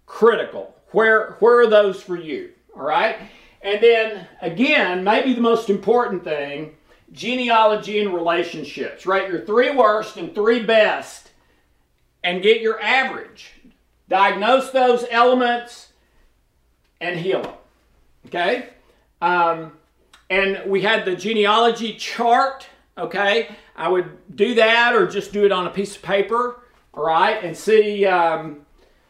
[0.05, 0.73] critical.
[0.91, 2.51] Where, where are those for you?
[2.75, 3.17] All right?
[3.61, 6.75] And then, again, maybe the most important thing
[7.11, 9.29] genealogy and relationships, right?
[9.29, 11.22] Your three worst and three best,
[12.23, 13.51] and get your average.
[14.07, 15.93] Diagnose those elements
[17.01, 17.53] and heal them.
[18.27, 18.69] Okay?
[19.21, 19.73] Um,
[20.29, 22.67] and we had the genealogy chart.
[22.97, 23.55] Okay?
[23.75, 26.61] I would do that or just do it on a piece of paper.
[26.93, 27.43] All right?
[27.43, 28.65] And see, um,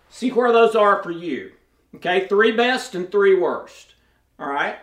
[0.09, 1.51] see where those are for you.
[1.95, 2.27] Okay?
[2.27, 3.95] Three best and three worst.
[4.39, 4.77] All right?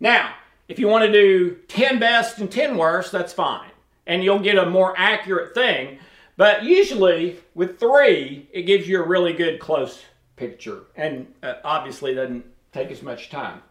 [0.00, 0.34] Now,
[0.68, 3.70] if you want to do 10 best and 10 worst, that's fine.
[4.06, 5.98] And you'll get a more accurate thing.
[6.36, 10.02] But usually with three, it gives you a really good close
[10.36, 10.84] picture.
[10.96, 13.62] And uh, obviously doesn't take as much time.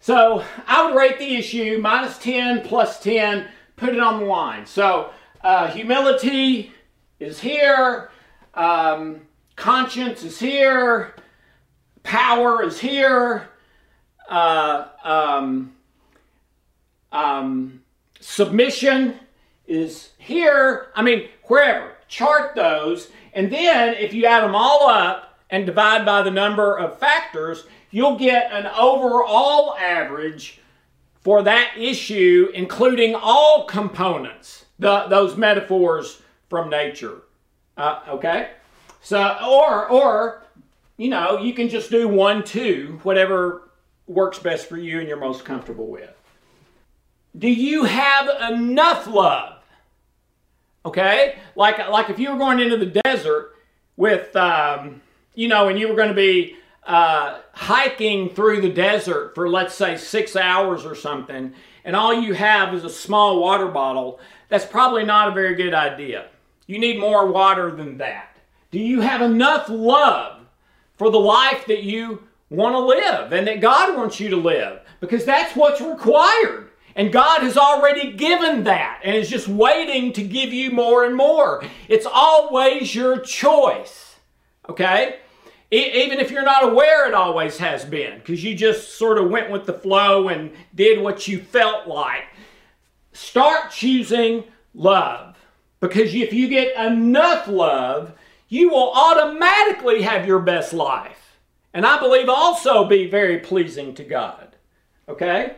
[0.00, 3.46] So I would rate the issue minus 10 plus 10,
[3.76, 4.66] put it on the line.
[4.66, 5.10] So
[5.42, 6.72] uh, humility
[7.20, 8.10] is here,
[8.54, 9.20] um,
[9.54, 11.14] conscience is here,
[12.02, 13.48] power is here,
[14.28, 15.72] uh, um,
[17.12, 17.82] um,
[18.18, 19.20] submission
[19.66, 20.88] is here.
[20.94, 21.92] I mean, wherever.
[22.08, 23.10] Chart those.
[23.32, 27.64] And then if you add them all up and divide by the number of factors,
[27.90, 30.60] you'll get an overall average
[31.20, 37.22] for that issue, including all components, the, those metaphors from nature.
[37.76, 38.50] Uh, okay?
[39.00, 40.42] So, or, or,
[40.96, 43.70] you know, you can just do one, two, whatever
[44.06, 46.10] works best for you and you're most comfortable with.
[47.36, 49.58] Do you have enough love?
[50.84, 51.36] Okay?
[51.56, 53.54] Like, like if you were going into the desert
[53.96, 55.00] with, um,
[55.34, 59.74] you know, and you were going to be uh, hiking through the desert for, let's
[59.74, 61.54] say, six hours or something,
[61.84, 65.74] and all you have is a small water bottle, that's probably not a very good
[65.74, 66.26] idea.
[66.66, 68.36] You need more water than that.
[68.70, 70.40] Do you have enough love
[70.96, 74.80] for the life that you want to live and that God wants you to live?
[75.00, 76.70] Because that's what's required.
[76.94, 81.16] And God has already given that and is just waiting to give you more and
[81.16, 81.64] more.
[81.88, 84.16] It's always your choice.
[84.68, 85.16] Okay?
[85.72, 89.30] E- even if you're not aware, it always has been because you just sort of
[89.30, 92.24] went with the flow and did what you felt like.
[93.12, 95.36] Start choosing love
[95.80, 98.12] because if you get enough love,
[98.48, 101.38] you will automatically have your best life.
[101.74, 104.56] And I believe also be very pleasing to God.
[105.08, 105.56] Okay?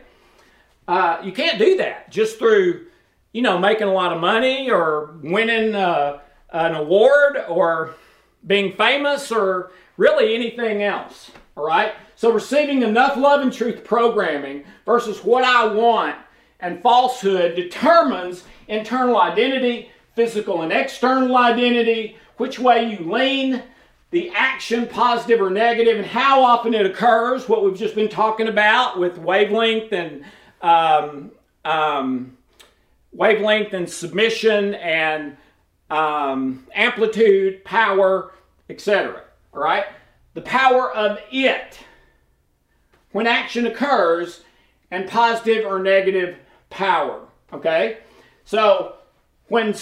[0.87, 2.87] Uh, you can't do that just through,
[3.31, 6.19] you know, making a lot of money or winning uh,
[6.51, 7.95] an award or
[8.45, 11.31] being famous or really anything else.
[11.57, 11.93] All right?
[12.15, 16.15] So receiving enough love and truth programming versus what I want
[16.59, 23.63] and falsehood determines internal identity, physical and external identity, which way you lean,
[24.11, 28.47] the action, positive or negative, and how often it occurs, what we've just been talking
[28.47, 30.23] about with wavelength and
[30.65, 31.31] um,
[31.63, 32.37] um,
[33.13, 35.37] wavelength and submission and
[35.91, 38.33] um, amplitude, power,
[38.69, 39.21] etc.
[39.53, 39.85] All right?
[40.33, 41.79] The power of it
[43.11, 44.41] when action occurs
[44.89, 46.37] and positive or negative
[46.69, 47.21] power.
[47.53, 47.99] Okay?
[48.43, 48.95] So
[49.47, 49.75] when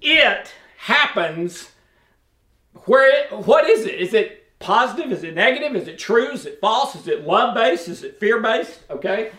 [0.00, 1.70] it happens,
[2.86, 3.96] where it, what is it?
[3.96, 5.10] Is it positive?
[5.10, 5.74] Is it negative?
[5.74, 6.30] Is it true?
[6.30, 6.94] Is it false?
[6.94, 7.88] Is it love based?
[7.88, 8.80] Is it fear based?
[8.88, 9.32] Okay.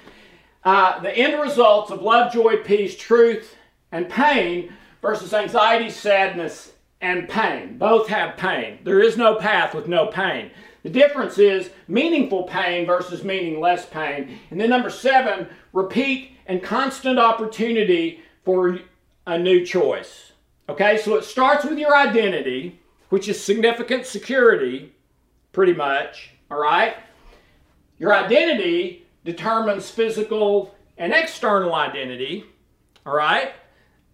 [0.66, 3.55] Uh, the end results of love, joy, peace, truth,
[3.91, 7.78] and pain versus anxiety, sadness, and pain.
[7.78, 8.80] Both have pain.
[8.84, 10.51] There is no path with no pain.
[10.84, 14.39] The difference is meaningful pain versus meaningless pain.
[14.51, 18.80] And then number seven, repeat and constant opportunity for
[19.28, 20.32] a new choice.
[20.70, 24.93] Okay, so it starts with your identity, which is significant security,
[25.51, 26.32] pretty much.
[26.49, 26.95] All right?
[27.97, 32.45] Your identity determines physical and external identity.
[33.05, 33.53] All right?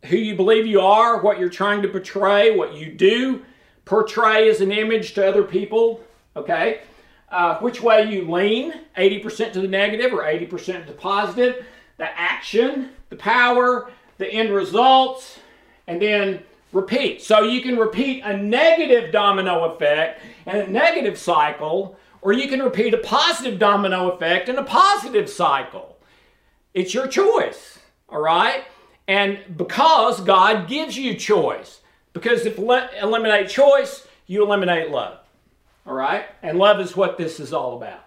[0.06, 3.44] Who you believe you are, what you're trying to portray, what you do
[3.86, 6.02] portray as an image to other people.
[6.36, 6.82] Okay?
[7.30, 11.66] Uh, which way you lean 80% to the negative or 80% to the positive,
[11.98, 15.40] the action, the power, the end results,
[15.88, 16.42] and then
[16.72, 17.22] repeat.
[17.22, 22.62] So you can repeat a negative domino effect and a negative cycle, or you can
[22.62, 25.98] repeat a positive domino effect and a positive cycle.
[26.74, 28.64] It's your choice, all right?
[29.08, 31.82] And because God gives you choice,
[32.14, 35.20] because if le- eliminate choice, you eliminate love,
[35.86, 36.26] all right?
[36.44, 38.06] And love is what this is all about.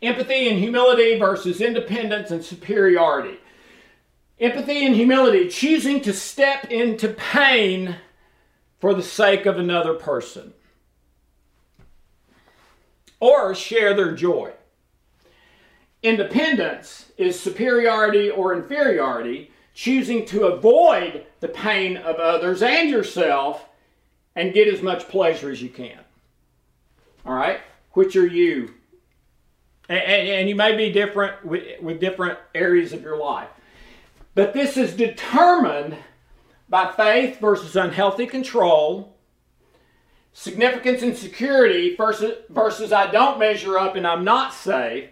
[0.00, 3.38] Empathy and humility versus independence and superiority.
[4.38, 7.96] Empathy and humility, choosing to step into pain
[8.78, 10.54] for the sake of another person
[13.20, 14.52] or share their joy.
[16.02, 23.66] Independence is superiority or inferiority, choosing to avoid the pain of others and yourself
[24.34, 25.98] and get as much pleasure as you can.
[27.26, 27.60] All right?
[27.92, 28.74] Which are you?
[29.88, 33.48] And, and, and you may be different with, with different areas of your life.
[34.34, 35.96] But this is determined
[36.68, 39.16] by faith versus unhealthy control,
[40.32, 45.10] significance and security versus, versus I don't measure up and I'm not safe,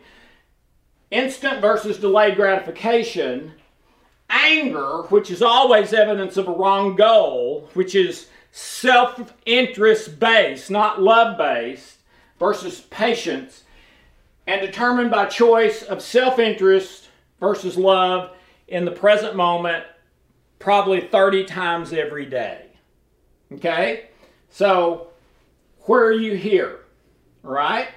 [1.11, 3.53] instant versus delayed gratification,
[4.31, 11.03] anger, which is always evidence of a wrong goal, which is self interest based, not
[11.03, 11.99] love based,
[12.39, 13.65] versus patience,
[14.47, 17.09] and determined by choice of self interest
[17.41, 18.31] versus love
[18.69, 19.85] in the present moment
[20.59, 22.67] probably 30 times every day.
[23.53, 24.09] Okay?
[24.51, 25.08] So,
[25.89, 26.81] where are you here?
[27.43, 27.89] Right?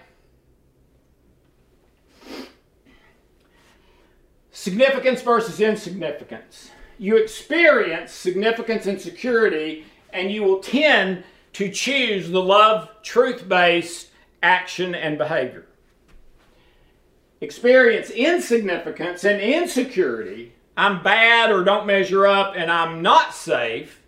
[4.52, 6.72] Significance versus insignificance.
[6.98, 14.12] You experience significance and security, and you will tend to choose the love, truth based
[14.42, 15.66] action and behavior.
[17.42, 24.02] Experience insignificance and insecurity, I'm bad or don't measure up and I'm not safe,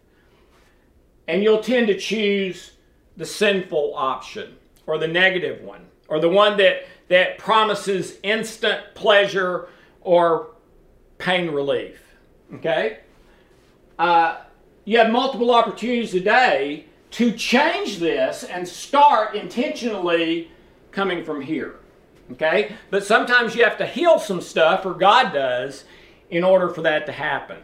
[1.27, 2.72] and you'll tend to choose
[3.17, 9.67] the sinful option or the negative one or the one that, that promises instant pleasure
[10.01, 10.51] or
[11.17, 11.99] pain relief.
[12.55, 12.99] Okay?
[13.97, 14.37] Uh,
[14.85, 20.51] you have multiple opportunities a day to change this and start intentionally
[20.91, 21.75] coming from here.
[22.31, 22.75] Okay?
[22.89, 25.85] But sometimes you have to heal some stuff, or God does,
[26.29, 27.57] in order for that to happen.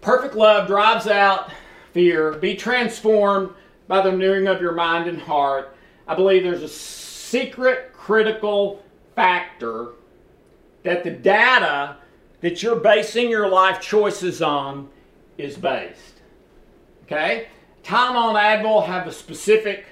[0.00, 1.50] Perfect love drives out
[1.98, 2.34] fear.
[2.34, 3.50] Be transformed
[3.88, 5.76] by the renewing of your mind and heart.
[6.06, 8.84] I believe there's a secret critical
[9.16, 9.94] factor
[10.84, 11.96] that the data
[12.40, 14.88] that you're basing your life choices on
[15.38, 16.20] is based.
[17.02, 17.48] Okay?
[17.82, 19.86] Tylenol and Advil have a specific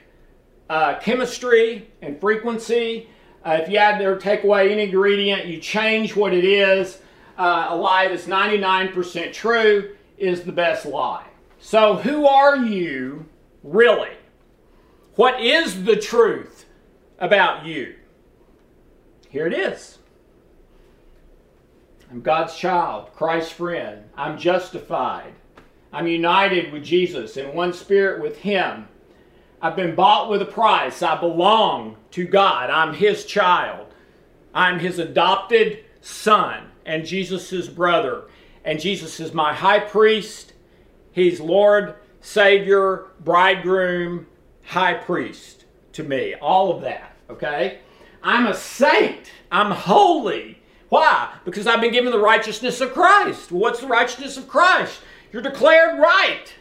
[0.71, 3.09] uh, chemistry and frequency
[3.45, 7.01] uh, if you add or take away any ingredient, you change what it is.
[7.37, 11.27] Uh, a lie that's 99% true is the best lie.
[11.67, 13.27] So, who are you
[13.65, 14.17] really?
[15.17, 16.65] What is the truth
[17.19, 17.97] about you?
[19.31, 19.99] Here it is.
[22.09, 24.05] I'm God's child, Christ's friend.
[24.17, 25.33] I'm justified.
[25.93, 28.87] I'm united with Jesus in one spirit with Him.
[29.61, 31.03] I've been bought with a price.
[31.03, 32.71] I belong to God.
[32.71, 33.93] I'm His child.
[34.55, 38.29] I'm His adopted son and Jesus' brother.
[38.65, 40.53] And Jesus is my high priest.
[41.17, 44.27] He's Lord, Savior, bridegroom,
[44.65, 45.65] high priest
[45.95, 46.35] to me.
[46.35, 47.79] All of that, okay?
[48.23, 49.33] I'm a saint.
[49.51, 50.61] I'm holy.
[50.91, 51.33] Why?
[51.47, 53.51] Because I've been given the righteousness of Christ.
[53.51, 55.01] What's the righteousness of Christ?
[55.33, 56.53] You're declared right.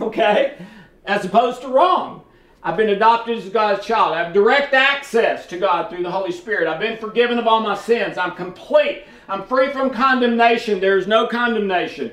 [0.00, 0.56] Okay?
[1.04, 2.22] as opposed to wrong.
[2.62, 4.14] I've been adopted as God's child.
[4.14, 6.68] I have direct access to God through the Holy Spirit.
[6.68, 8.16] I've been forgiven of all my sins.
[8.18, 9.04] I'm complete.
[9.28, 10.80] I'm free from condemnation.
[10.80, 12.12] There is no condemnation.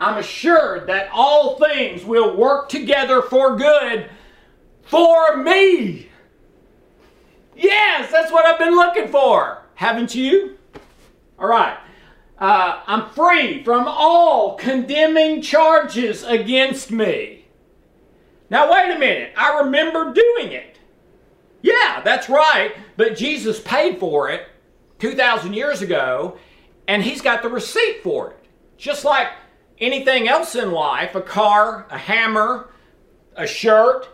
[0.00, 4.10] I'm assured that all things will work together for good
[4.82, 6.08] for me.
[7.56, 9.62] Yes, that's what I've been looking for.
[9.74, 10.56] Haven't you?
[11.38, 11.76] All right.
[12.38, 17.46] Uh, I'm free from all condemning charges against me.
[18.50, 19.32] Now, wait a minute.
[19.36, 20.78] I remember doing it.
[21.62, 22.74] Yeah, that's right.
[22.96, 24.46] But Jesus paid for it
[25.00, 26.38] 2,000 years ago,
[26.86, 28.38] and He's got the receipt for it.
[28.76, 29.28] Just like
[29.80, 32.70] anything else in life a car, a hammer,
[33.36, 34.08] a shirt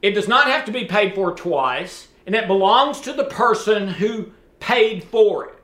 [0.00, 3.88] it does not have to be paid for twice, and it belongs to the person
[3.88, 5.54] who paid for it.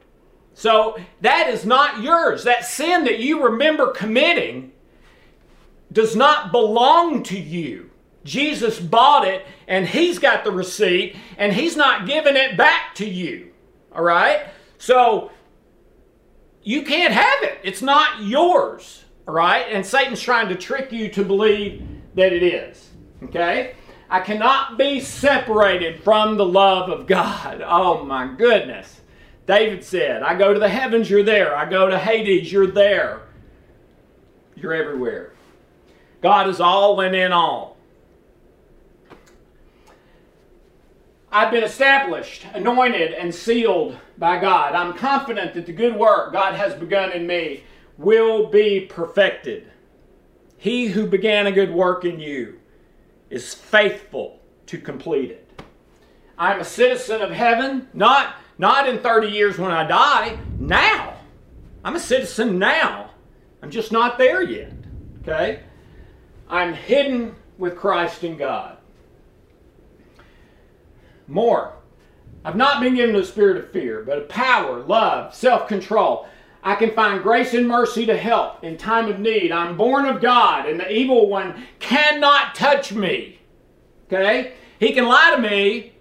[0.54, 2.44] So that is not yours.
[2.44, 4.72] That sin that you remember committing
[5.92, 7.90] does not belong to you.
[8.24, 13.08] Jesus bought it and he's got the receipt and he's not giving it back to
[13.08, 13.52] you.
[13.92, 14.46] All right?
[14.78, 15.30] So
[16.62, 17.58] you can't have it.
[17.62, 19.03] It's not yours.
[19.26, 19.66] Right?
[19.70, 22.90] And Satan's trying to trick you to believe that it is.
[23.22, 23.74] Okay?
[24.10, 27.62] I cannot be separated from the love of God.
[27.66, 29.00] Oh my goodness.
[29.46, 31.54] David said, I go to the heavens, you're there.
[31.54, 33.22] I go to Hades, you're there.
[34.56, 35.32] You're everywhere.
[36.22, 37.76] God is all and in all.
[41.30, 44.74] I've been established, anointed, and sealed by God.
[44.74, 47.64] I'm confident that the good work God has begun in me
[47.98, 49.70] will be perfected.
[50.56, 52.58] He who began a good work in you
[53.30, 55.62] is faithful to complete it.
[56.36, 61.14] I'm a citizen of heaven, not, not in 30 years when I die, now.
[61.84, 63.10] I'm a citizen now.
[63.62, 64.72] I'm just not there yet.
[65.22, 65.60] Okay?
[66.48, 68.78] I'm hidden with Christ in God.
[71.26, 71.74] More.
[72.44, 76.28] I've not been given the spirit of fear, but of power, love, self control.
[76.66, 79.52] I can find grace and mercy to help in time of need.
[79.52, 83.38] I'm born of God, and the evil one cannot touch me.
[84.06, 84.54] Okay?
[84.80, 85.92] He can lie to me,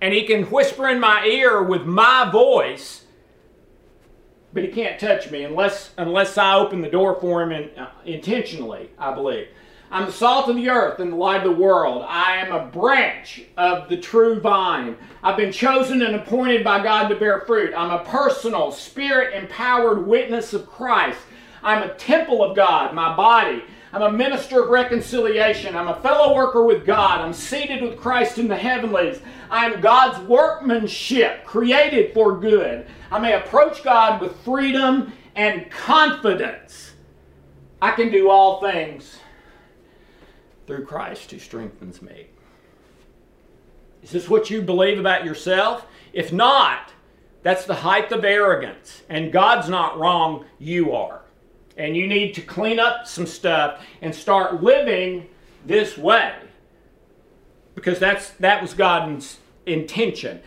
[0.00, 3.04] and he can whisper in my ear with my voice,
[4.52, 7.90] but he can't touch me unless unless I open the door for him in, uh,
[8.04, 8.90] intentionally.
[8.98, 9.48] I believe.
[9.96, 12.04] I'm the salt of the earth and the light of the world.
[12.06, 14.94] I am a branch of the true vine.
[15.22, 17.72] I've been chosen and appointed by God to bear fruit.
[17.74, 21.18] I'm a personal, spirit empowered witness of Christ.
[21.62, 23.64] I'm a temple of God, my body.
[23.90, 25.74] I'm a minister of reconciliation.
[25.74, 27.22] I'm a fellow worker with God.
[27.22, 29.22] I'm seated with Christ in the heavenlies.
[29.50, 32.86] I'm God's workmanship, created for good.
[33.10, 36.92] I may approach God with freedom and confidence.
[37.80, 39.20] I can do all things
[40.66, 42.26] through Christ who strengthens me.
[44.02, 45.86] Is this what you believe about yourself?
[46.12, 46.92] If not,
[47.42, 49.02] that's the height of arrogance.
[49.08, 51.22] And God's not wrong, you are.
[51.76, 55.28] And you need to clean up some stuff and start living
[55.64, 56.34] this way.
[57.74, 60.40] Because that's that was God's intention.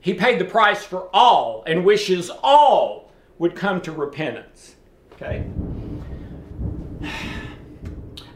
[0.00, 4.76] He paid the price for all and wishes all would come to repentance.
[5.12, 5.44] Okay?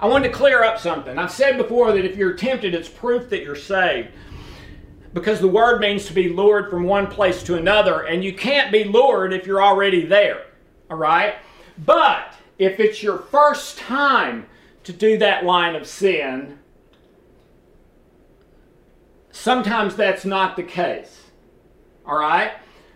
[0.00, 1.18] I wanted to clear up something.
[1.18, 4.10] I've said before that if you're tempted, it's proof that you're saved.
[5.12, 8.70] Because the word means to be lured from one place to another, and you can't
[8.70, 10.46] be lured if you're already there.
[10.90, 11.36] All right?
[11.84, 14.46] But if it's your first time
[14.84, 16.58] to do that line of sin,
[19.32, 21.22] sometimes that's not the case.
[22.06, 22.52] All right?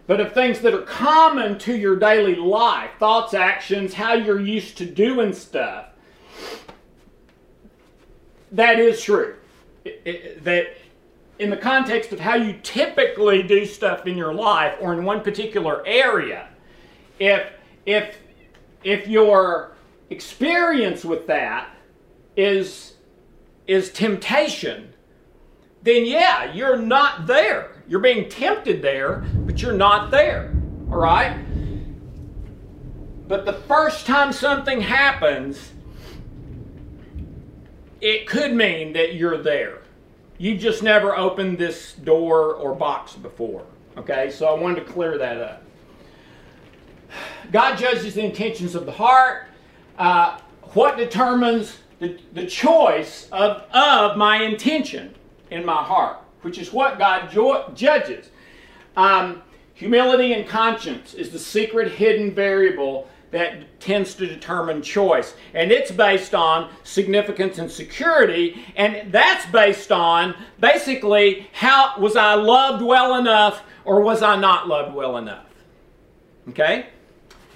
[0.07, 4.77] But of things that are common to your daily life, thoughts, actions, how you're used
[4.79, 5.87] to doing stuff,
[8.53, 9.37] that is true.
[9.85, 10.77] It, it, that
[11.39, 15.23] in the context of how you typically do stuff in your life or in one
[15.23, 16.49] particular area,
[17.19, 17.47] if
[17.87, 18.17] if
[18.85, 19.73] if your
[20.11, 21.69] experience with that
[22.37, 22.95] is
[23.67, 24.93] is temptation,
[25.83, 27.83] then yeah, you're not there.
[27.89, 30.55] You're being tempted there, but you're not there.
[30.91, 31.39] All right?
[33.27, 35.72] But the first time something happens,
[38.03, 39.79] it could mean that you're there.
[40.37, 43.65] You've just never opened this door or box before.
[43.97, 45.63] Okay, so I wanted to clear that up.
[47.53, 49.47] God judges the intentions of the heart.
[49.97, 50.41] Uh,
[50.75, 55.15] what determines the, the choice of, of my intention
[55.51, 57.31] in my heart, which is what God
[57.77, 58.31] judges.
[58.97, 59.43] Um,
[59.75, 65.35] humility and conscience is the secret hidden variable that tends to determine choice.
[65.55, 68.63] And it's based on significance and security.
[68.77, 74.69] And that's based on basically how was I loved well enough or was I not
[74.69, 75.47] loved well enough?
[76.51, 76.87] Okay?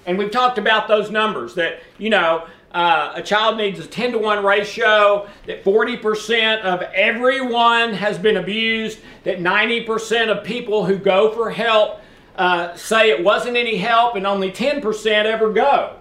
[0.05, 4.11] And we've talked about those numbers that, you know, uh, a child needs a 10
[4.11, 10.97] to 1 ratio, that 40% of everyone has been abused, that 90% of people who
[10.97, 12.01] go for help
[12.37, 15.97] uh, say it wasn't any help, and only 10% ever go.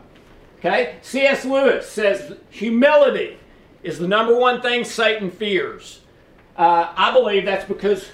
[0.58, 0.96] Okay?
[1.02, 1.44] C.S.
[1.44, 3.38] Lewis says humility
[3.82, 6.00] is the number one thing Satan fears.
[6.56, 8.08] Uh, I believe that's because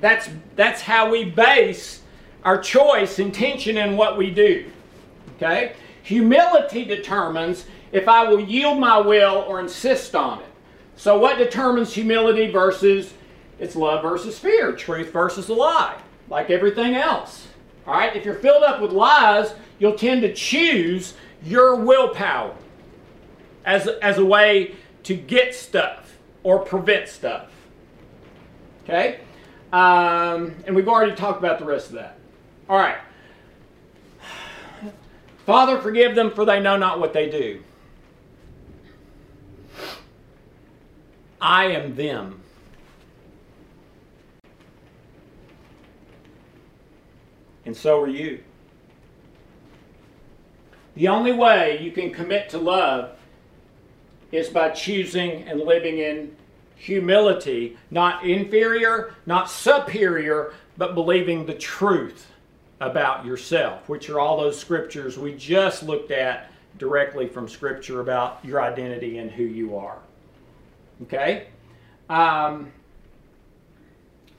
[0.00, 2.02] that's that's how we base
[2.44, 4.70] our choice, intention, and what we do.
[5.36, 5.74] Okay?
[6.02, 10.46] Humility determines if I will yield my will or insist on it.
[10.96, 13.14] So, what determines humility versus
[13.58, 15.96] it's love versus fear, truth versus a lie,
[16.28, 17.46] like everything else.
[17.86, 18.14] All right?
[18.14, 22.54] If you're filled up with lies, you'll tend to choose your willpower
[23.64, 27.50] as, as a way to get stuff or prevent stuff.
[28.84, 29.20] Okay?
[29.72, 32.18] Um, and we've already talked about the rest of that.
[32.68, 32.98] All right.
[35.46, 37.62] Father, forgive them, for they know not what they do.
[41.40, 42.40] I am them.
[47.66, 48.42] And so are you.
[50.96, 53.16] The only way you can commit to love
[54.30, 56.36] is by choosing and living in
[56.76, 62.26] humility, not inferior, not superior, but believing the truth
[62.80, 68.44] about yourself, which are all those scriptures we just looked at directly from Scripture about
[68.44, 69.98] your identity and who you are.
[71.02, 71.46] Okay?
[72.10, 72.72] Um,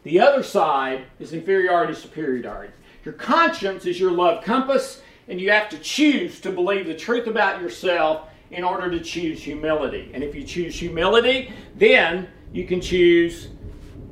[0.03, 2.73] the other side is inferiority, superiority.
[3.05, 7.27] Your conscience is your love compass, and you have to choose to believe the truth
[7.27, 10.09] about yourself in order to choose humility.
[10.13, 13.49] And if you choose humility, then you can choose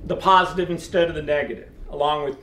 [0.06, 2.38] the positive instead of the negative, along with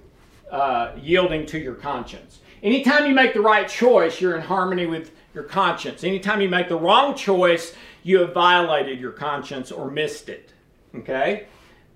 [0.51, 2.41] uh, yielding to your conscience.
[2.65, 6.03] Anytime you make the right choice, you're in harmony with your conscience.
[6.03, 10.53] Anytime you make the wrong choice, you have violated your conscience or missed it.
[10.97, 11.47] Okay?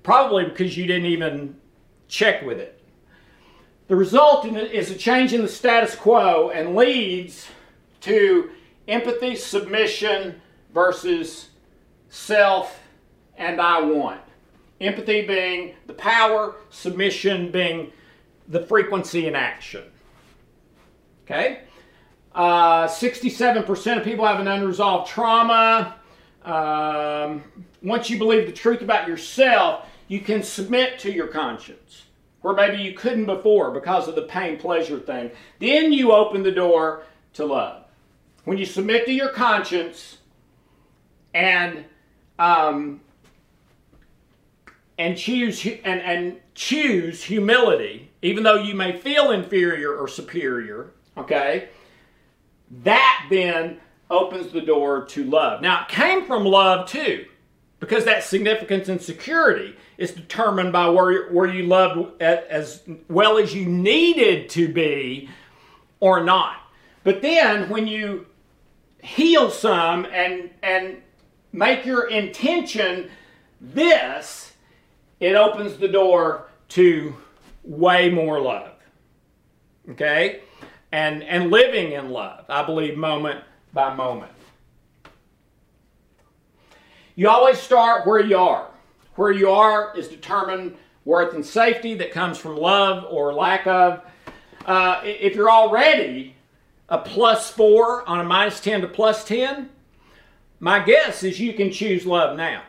[0.04, 1.56] Probably because you didn't even
[2.06, 2.83] check with it.
[3.94, 7.46] The result is a change in the status quo and leads
[8.00, 8.50] to
[8.88, 10.42] empathy, submission
[10.72, 11.50] versus
[12.08, 12.80] self
[13.36, 14.20] and I want.
[14.80, 17.92] Empathy being the power, submission being
[18.48, 19.84] the frequency in action.
[21.24, 21.60] Okay?
[22.34, 25.94] Uh, 67% of people have an unresolved trauma.
[26.44, 27.44] Um,
[27.80, 32.06] once you believe the truth about yourself, you can submit to your conscience,
[32.44, 35.30] where maybe you couldn't before because of the pain pleasure thing.
[35.60, 37.84] Then you open the door to love.
[38.44, 40.18] When you submit to your conscience
[41.32, 41.86] and
[42.38, 43.00] um,
[44.98, 51.70] and choose and, and choose humility, even though you may feel inferior or superior, okay,
[52.82, 53.80] that then
[54.10, 55.62] opens the door to love.
[55.62, 57.24] Now, it came from love too,
[57.84, 63.54] because that significance and security is determined by where, where you loved as well as
[63.54, 65.28] you needed to be
[66.00, 66.56] or not.
[67.02, 68.24] But then when you
[69.02, 71.02] heal some and, and
[71.52, 73.10] make your intention
[73.60, 74.54] this,
[75.20, 77.14] it opens the door to
[77.64, 78.72] way more love.
[79.90, 80.40] Okay?
[80.90, 84.32] And, and living in love, I believe, moment by moment.
[87.16, 88.68] You always start where you are.
[89.14, 94.02] Where you are is determined worth and safety that comes from love or lack of.
[94.66, 96.34] Uh, if you're already
[96.88, 99.68] a plus four on a minus 10 to plus 10,
[100.58, 102.62] my guess is you can choose love now.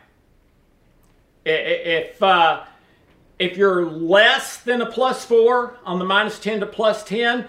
[1.46, 2.66] If, uh,
[3.40, 7.48] if you're less than a plus four on the minus 10 to plus 10,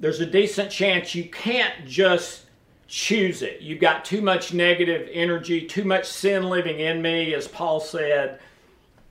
[0.00, 2.42] there's a decent chance you can't just
[2.88, 3.60] choose it.
[3.60, 8.40] You've got too much negative energy, too much sin living in me, as Paul said,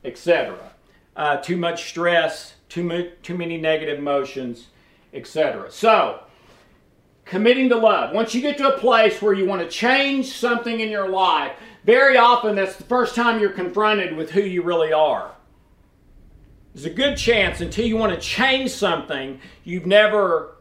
[0.03, 0.57] etc.
[1.15, 4.67] Uh, too much stress, too, too many negative emotions,
[5.13, 5.71] etc.
[5.71, 6.21] So,
[7.23, 8.13] committing to love.
[8.13, 11.53] Once you get to a place where you want to change something in your life,
[11.85, 15.31] very often that's the first time you're confronted with who you really are.
[16.73, 20.57] There's a good chance until you want to change something, you've never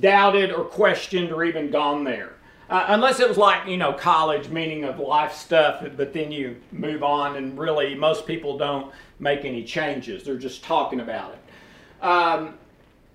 [0.00, 2.37] doubted or questioned or even gone there.
[2.70, 6.56] Uh, unless it was like, you know, college meaning of life stuff, but then you
[6.70, 10.22] move on and really most people don't make any changes.
[10.22, 12.04] They're just talking about it.
[12.04, 12.54] Um,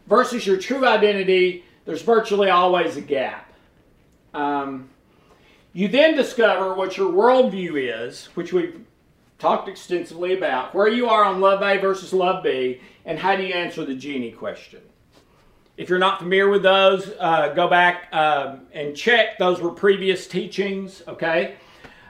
[0.07, 3.53] versus your true identity, there's virtually always a gap.
[4.33, 4.89] Um,
[5.71, 8.79] you then discover what your worldview is, which we've
[9.37, 13.43] talked extensively about, where you are on love A versus love B, and how do
[13.43, 14.81] you answer the genie question.
[15.75, 19.39] If you're not familiar with those, uh, go back um, and check.
[19.39, 21.55] Those were previous teachings, okay?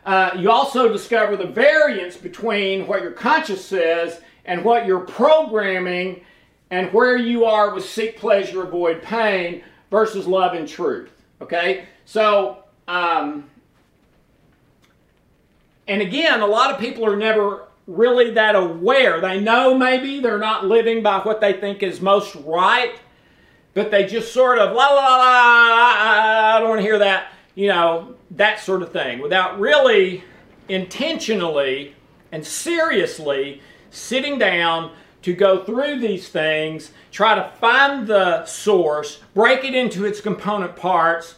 [0.06, 6.26] Uh, you also discover the variance between what your conscience says and what you're programming
[6.72, 11.86] and where you are with seek pleasure, avoid pain versus love and truth, okay?
[12.04, 13.50] So, um,
[15.88, 19.22] and again, a lot of people are never really that aware.
[19.22, 22.96] They know maybe they're not living by what they think is most right,
[23.74, 27.68] but they just sort of la la la, I don't want to hear that, you
[27.68, 30.24] know, that sort of thing, without really
[30.70, 31.96] intentionally
[32.32, 39.64] and seriously sitting down to go through these things, try to find the source, break
[39.64, 41.36] it into its component parts,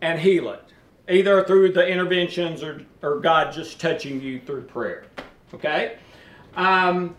[0.00, 0.62] and heal it,
[1.08, 5.06] either through the interventions or, or God just touching you through prayer.
[5.54, 5.98] Okay?
[6.56, 7.14] Um,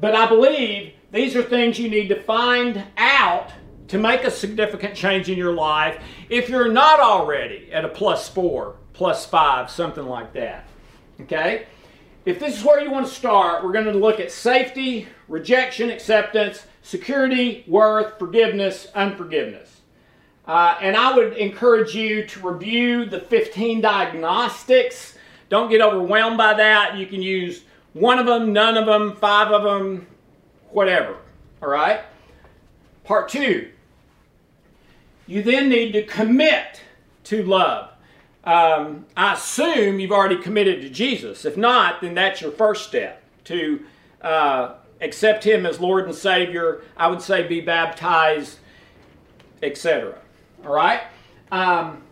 [0.00, 3.52] but I believe these are things you need to find out
[3.88, 8.28] to make a significant change in your life if you're not already at a plus
[8.28, 10.66] four, plus five, something like that.
[11.22, 11.66] Okay?
[12.24, 15.90] If this is where you want to start, we're going to look at safety, rejection,
[15.90, 19.80] acceptance, security, worth, forgiveness, unforgiveness.
[20.46, 25.14] Uh, and I would encourage you to review the 15 diagnostics.
[25.48, 26.96] Don't get overwhelmed by that.
[26.96, 27.62] You can use
[27.94, 30.06] one of them, none of them, five of them,
[30.70, 31.16] whatever.
[31.62, 32.00] All right?
[33.04, 33.70] Part two
[35.28, 36.80] you then need to commit
[37.24, 37.90] to love.
[38.44, 41.44] Um, I assume you've already committed to Jesus.
[41.44, 43.84] If not, then that's your first step to
[44.22, 46.80] uh, accept Him as Lord and Savior.
[46.96, 48.58] I would say be baptized,
[49.62, 50.18] etc.
[50.64, 51.02] All right?
[51.52, 52.02] Um,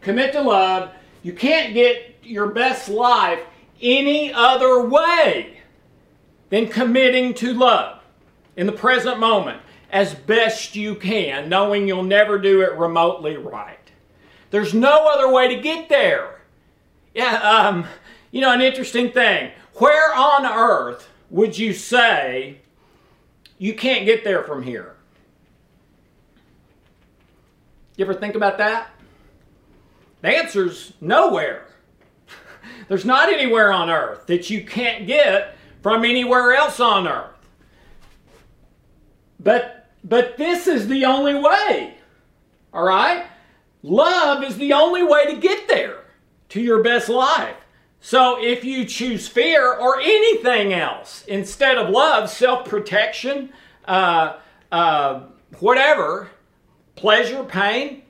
[0.00, 0.90] commit to love.
[1.22, 3.40] You can't get your best life
[3.80, 5.58] any other way
[6.50, 8.00] than committing to love
[8.56, 9.60] in the present moment
[9.90, 13.78] as best you can, knowing you'll never do it remotely right.
[14.50, 16.40] There's no other way to get there.
[17.14, 17.86] Yeah, um,
[18.30, 19.50] you know, an interesting thing.
[19.74, 22.60] Where on earth would you say
[23.58, 24.96] you can't get there from here?
[27.96, 28.90] You ever think about that?
[30.20, 31.66] The answer's nowhere.
[32.88, 37.30] There's not anywhere on earth that you can't get from anywhere else on earth.
[39.40, 39.75] But
[40.06, 41.94] but this is the only way.
[42.72, 43.26] All right?
[43.82, 46.04] Love is the only way to get there
[46.50, 47.56] to your best life.
[48.00, 53.52] So if you choose fear or anything else instead of love, self protection,
[53.84, 54.36] uh,
[54.70, 55.22] uh,
[55.58, 56.30] whatever,
[56.94, 58.02] pleasure, pain,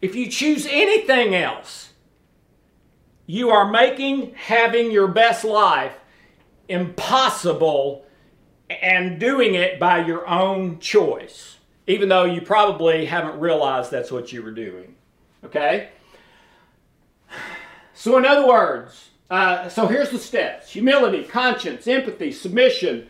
[0.00, 1.92] if you choose anything else,
[3.26, 5.94] you are making having your best life
[6.68, 8.05] impossible
[8.68, 11.56] and doing it by your own choice,
[11.86, 14.94] even though you probably haven't realized that's what you were doing.
[15.44, 15.90] Okay?
[17.94, 23.08] So, in other words, uh, so here's the steps humility, conscience, empathy, submission.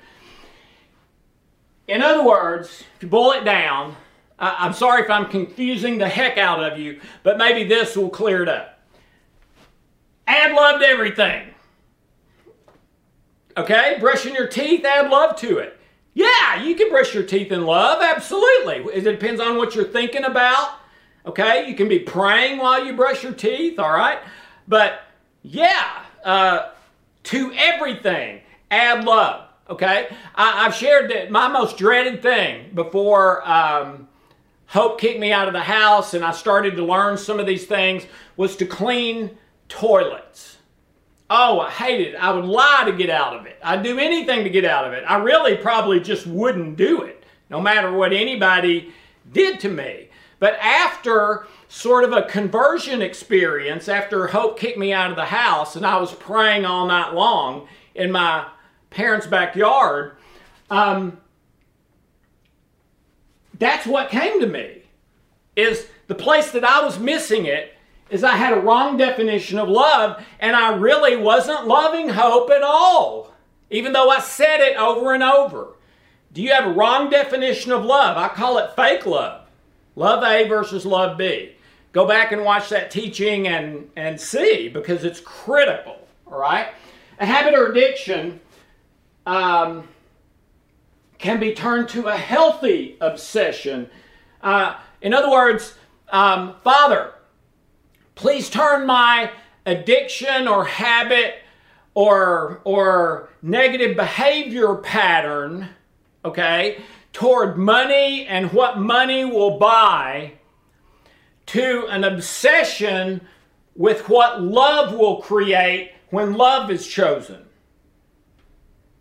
[1.88, 3.96] In other words, if you boil it down,
[4.38, 8.42] I'm sorry if I'm confusing the heck out of you, but maybe this will clear
[8.42, 8.80] it up.
[10.26, 11.54] Add love to everything.
[13.56, 13.96] Okay?
[14.00, 15.78] Brushing your teeth, add love to it.
[16.14, 18.76] Yeah, you can brush your teeth in love, absolutely.
[18.92, 20.78] It depends on what you're thinking about.
[21.26, 21.68] Okay?
[21.68, 24.18] You can be praying while you brush your teeth, all right?
[24.68, 25.00] But
[25.42, 26.70] yeah, uh,
[27.24, 28.40] to everything,
[28.70, 29.48] add love.
[29.68, 30.08] Okay?
[30.34, 33.46] I, have shared that my most dreaded thing before.
[33.48, 34.08] Um,
[34.68, 37.66] Hope kicked me out of the house and I started to learn some of these
[37.66, 38.04] things
[38.36, 39.38] was to clean
[39.68, 40.58] toilets.
[41.28, 42.14] Oh, I hate it.
[42.14, 43.58] I would lie to get out of it.
[43.62, 45.02] I'd do anything to get out of it.
[45.06, 48.92] I really probably just wouldn't do it, no matter what anybody
[49.32, 50.08] did to me.
[50.38, 55.74] But after sort of a conversion experience, after Hope kicked me out of the house
[55.74, 58.46] and I was praying all night long in my
[58.90, 60.16] parents' backyard,
[60.70, 61.18] um,
[63.58, 64.82] that's what came to me.
[65.56, 67.75] Is the place that I was missing it
[68.10, 72.62] is I had a wrong definition of love and I really wasn't loving Hope at
[72.62, 73.32] all,
[73.70, 75.74] even though I said it over and over.
[76.32, 78.16] Do you have a wrong definition of love?
[78.16, 79.48] I call it fake love.
[79.94, 81.52] Love A versus love B.
[81.92, 85.96] Go back and watch that teaching and, and see because it's critical,
[86.26, 86.68] all right?
[87.18, 88.38] A habit or addiction
[89.24, 89.88] um,
[91.16, 93.88] can be turned to a healthy obsession.
[94.42, 95.74] Uh, in other words,
[96.10, 97.14] um, Father,
[98.16, 99.30] please turn my
[99.64, 101.36] addiction or habit
[101.94, 105.68] or, or negative behavior pattern,
[106.24, 110.32] okay, toward money and what money will buy
[111.46, 113.20] to an obsession
[113.76, 117.44] with what love will create when love is chosen.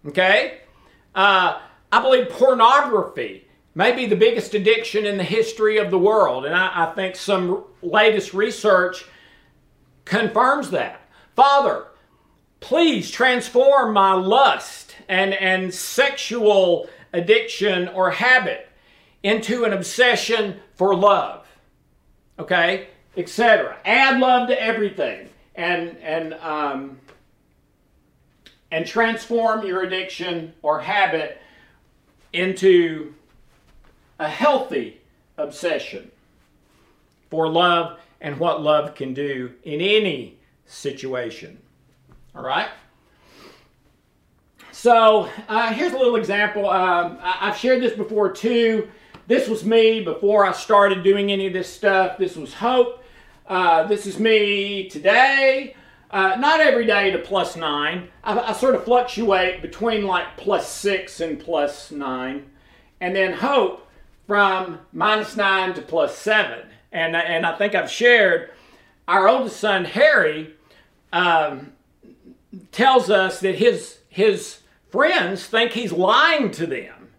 [0.06, 0.60] Okay?
[1.14, 1.60] Uh,
[1.92, 3.45] I believe pornography
[3.76, 7.16] may be the biggest addiction in the history of the world, and I, I think
[7.16, 9.06] some latest research
[10.06, 11.02] confirms that.
[11.36, 11.88] Father,
[12.62, 18.70] please transform my lust and, and sexual addiction or habit
[19.24, 21.46] into an obsession for love.
[22.40, 22.88] Okay?
[23.18, 23.78] Etc.
[23.86, 27.00] Add love to everything and and um,
[28.72, 31.42] and transform your addiction or habit
[32.34, 33.14] into
[34.20, 35.02] a healthy
[35.38, 36.12] obsession
[37.30, 41.58] for love and what love can do in any situation.
[42.36, 42.70] All right?
[44.72, 46.70] So uh, here's a little example.
[46.70, 48.90] Um, I- have shared this before too.
[49.28, 52.18] This was me before I started doing any of this stuff.
[52.18, 53.04] This was Hope.
[53.48, 55.76] Uh, this is me today.
[56.12, 58.10] Uh, not every day to plus nine.
[58.24, 62.46] I, I, sort of fluctuate between like plus six and plus nine.
[63.02, 63.85] And then Hope
[64.28, 66.68] from minus nine to plus seven.
[66.92, 68.52] And, and I think I've shared
[69.08, 70.54] our oldest son, Harry,
[71.14, 71.74] um,
[72.72, 74.60] tells us that his, his
[74.90, 77.10] friends think he's lying to them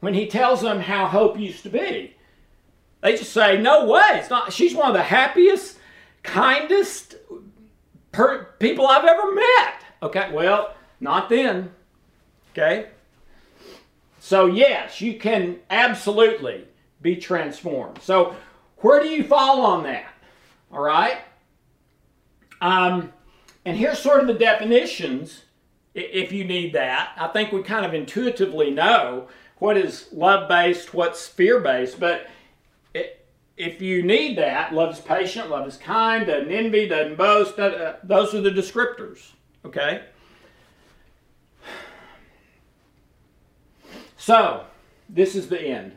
[0.00, 2.14] when he tells them how Hope used to be.
[3.02, 4.08] They just say, "No way!
[4.14, 4.52] It's not.
[4.52, 5.78] She's one of the happiest,
[6.22, 7.16] kindest
[8.10, 11.70] per- people I've ever met." Okay, well, not then.
[12.52, 12.86] Okay.
[14.26, 16.64] So yes, you can absolutely
[17.00, 18.00] be transformed.
[18.02, 18.34] So
[18.78, 20.12] where do you fall on that?
[20.72, 21.18] All right.
[22.60, 23.12] Um,
[23.64, 25.44] and here's sort of the definitions
[25.94, 27.12] if you need that.
[27.16, 32.26] I think we kind of intuitively know what is love based, what's fear based, but
[33.56, 37.94] if you need that, love is patient, love is kind, doesn't envy, doesn't boast, uh,
[38.02, 39.30] those are the descriptors,
[39.64, 40.02] okay?
[44.26, 44.64] So,
[45.08, 45.92] this is the end.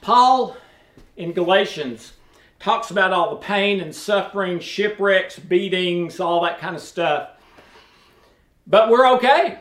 [0.00, 0.56] Paul
[1.16, 2.14] in Galatians
[2.58, 7.28] talks about all the pain and suffering, shipwrecks, beatings, all that kind of stuff.
[8.66, 9.60] But we're okay.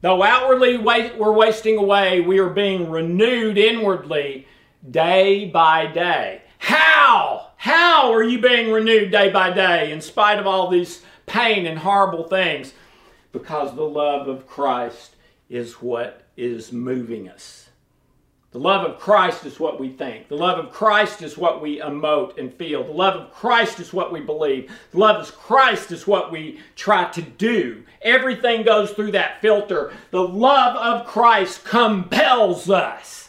[0.00, 4.46] Though outwardly we're wasting away, we are being renewed inwardly
[4.88, 6.42] day by day.
[6.58, 7.48] How?
[7.56, 11.80] How are you being renewed day by day in spite of all these pain and
[11.80, 12.74] horrible things?
[13.32, 15.11] Because the love of Christ
[15.52, 17.68] is what is moving us.
[18.52, 20.28] The love of Christ is what we think.
[20.28, 22.84] The love of Christ is what we emote and feel.
[22.84, 24.70] The love of Christ is what we believe.
[24.92, 27.84] The love of Christ is what we try to do.
[28.00, 29.92] Everything goes through that filter.
[30.10, 33.21] The love of Christ compels us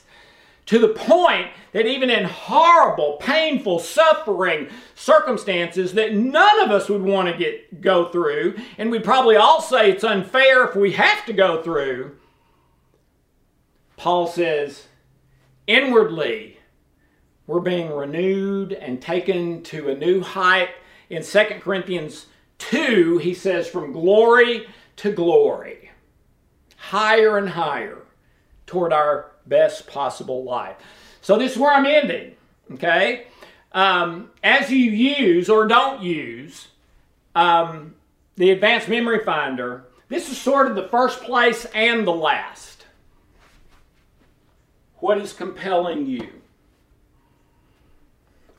[0.66, 7.01] to the point that even in horrible, painful, suffering circumstances that none of us would
[7.01, 11.26] want to get go through, and we'd probably all say it's unfair if we have
[11.26, 12.16] to go through,
[13.97, 14.88] Paul says,
[15.68, 16.59] inwardly
[17.45, 20.70] we're being renewed and taken to a new height.
[21.09, 22.28] In 2 Corinthians
[22.59, 25.91] 2, he says, from glory to glory,
[26.78, 27.97] higher and higher
[28.66, 30.78] toward our best possible life.
[31.22, 32.36] So, this is where I'm ending,
[32.74, 33.28] okay?
[33.72, 36.68] Um, as you use or don't use
[37.36, 37.96] um,
[38.36, 42.86] the Advanced Memory Finder, this is sort of the first place and the last.
[44.98, 46.30] What is compelling you?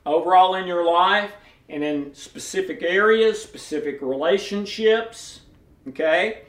[0.04, 1.32] Overall in your life
[1.68, 5.40] and in specific areas, specific relationships,
[5.88, 6.42] okay?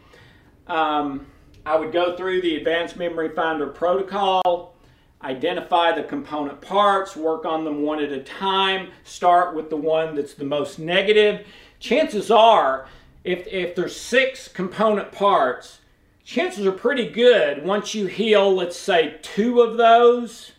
[0.67, 1.27] Um,
[1.65, 4.75] I would go through the Advanced Memory Finder protocol,
[5.23, 10.15] identify the component parts, work on them one at a time, start with the one
[10.15, 11.47] that's the most negative.
[11.79, 12.87] Chances are,
[13.23, 15.79] if, if there's six component parts,
[16.23, 20.51] chances are pretty good once you heal, let's say, two of those,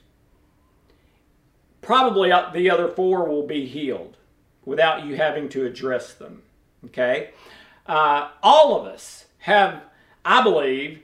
[1.82, 4.16] probably the other four will be healed
[4.64, 6.42] without you having to address them.
[6.84, 7.30] Okay?
[7.86, 9.84] Uh, all of us have,
[10.26, 11.00] I believe,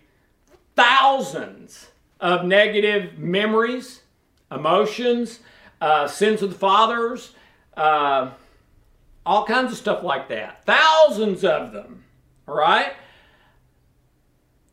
[0.76, 1.88] thousands
[2.20, 4.02] of negative memories,
[4.50, 5.40] emotions,
[5.80, 7.32] uh, sins of the fathers,
[7.76, 8.30] uh,
[9.24, 10.66] all kinds of stuff like that.
[10.66, 12.04] Thousands of them.
[12.46, 12.92] All right?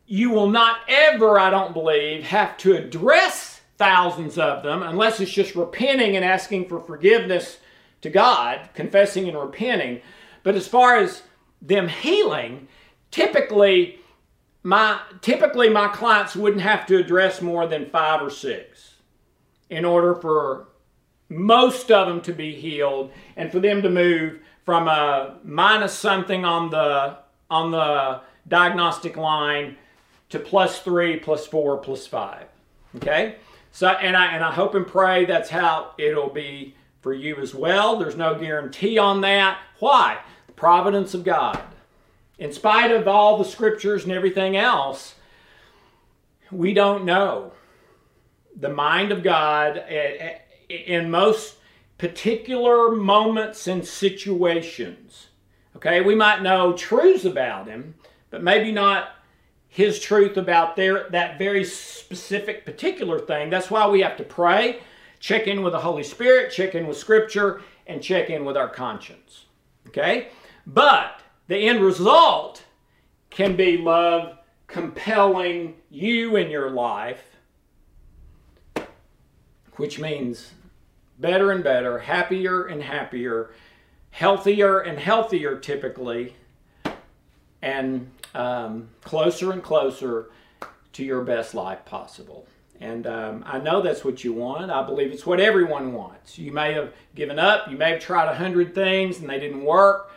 [0.09, 5.31] you will not ever, I don't believe, have to address thousands of them unless it's
[5.31, 7.59] just repenting and asking for forgiveness
[8.01, 10.01] to God, confessing and repenting.
[10.41, 11.21] But as far as
[11.61, 12.67] them healing,
[13.11, 13.98] typically
[14.69, 18.97] my typically my clients wouldn't have to address more than five or six
[19.67, 20.67] in order for
[21.27, 26.45] most of them to be healed and for them to move from a minus something
[26.45, 27.17] on the
[27.49, 29.75] on the diagnostic line
[30.29, 32.45] to plus three, plus four, plus five.
[32.97, 33.37] Okay?
[33.71, 37.55] So and I and I hope and pray that's how it'll be for you as
[37.55, 37.97] well.
[37.97, 39.57] There's no guarantee on that.
[39.79, 40.19] Why?
[40.45, 41.59] The providence of God.
[42.39, 45.15] In spite of all the scriptures and everything else,
[46.51, 47.51] we don't know.
[48.55, 50.37] The mind of God eh,
[50.69, 51.57] eh, in most
[51.97, 55.27] particular moments and situations.
[55.75, 57.95] Okay, we might know truths about him,
[58.29, 59.09] but maybe not
[59.67, 63.49] his truth about their that very specific particular thing.
[63.49, 64.79] That's why we have to pray,
[65.19, 68.69] check in with the Holy Spirit, check in with scripture, and check in with our
[68.69, 69.45] conscience.
[69.87, 70.29] Okay?
[70.65, 72.63] But the end result
[73.31, 74.37] can be love
[74.67, 77.23] compelling you in your life,
[79.75, 80.51] which means
[81.17, 83.49] better and better, happier and happier,
[84.11, 86.35] healthier and healthier typically,
[87.63, 90.29] and um, closer and closer
[90.93, 92.45] to your best life possible.
[92.79, 94.69] And um, I know that's what you want.
[94.69, 96.37] I believe it's what everyone wants.
[96.37, 97.71] You may have given up.
[97.71, 100.11] You may have tried a hundred things and they didn't work.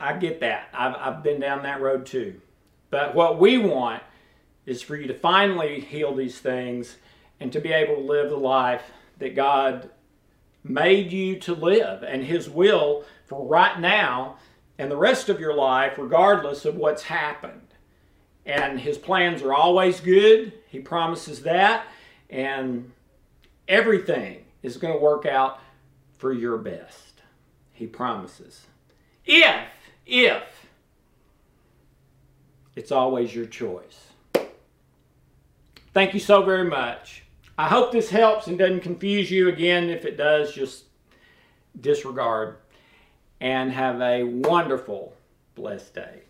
[0.00, 0.68] I, get that.
[0.72, 2.40] I've, I've been down that road too.
[2.90, 4.02] But what we want
[4.66, 6.96] is for you to finally heal these things
[7.38, 8.82] and to be able to live the life
[9.18, 9.90] that God
[10.62, 14.36] made you to live and His will for right now
[14.78, 17.68] and the rest of your life, regardless of what's happened.
[18.46, 20.52] And His plans are always good.
[20.68, 21.86] He promises that.
[22.28, 22.92] And
[23.68, 25.60] everything is going to work out
[26.18, 27.22] for your best.
[27.72, 28.66] He promises.
[29.24, 29.66] If,
[30.10, 30.42] if,
[32.76, 34.08] it's always your choice.
[35.92, 37.24] Thank you so very much.
[37.58, 39.48] I hope this helps and doesn't confuse you.
[39.48, 40.84] Again, if it does, just
[41.80, 42.56] disregard
[43.40, 45.14] and have a wonderful,
[45.54, 46.22] blessed day.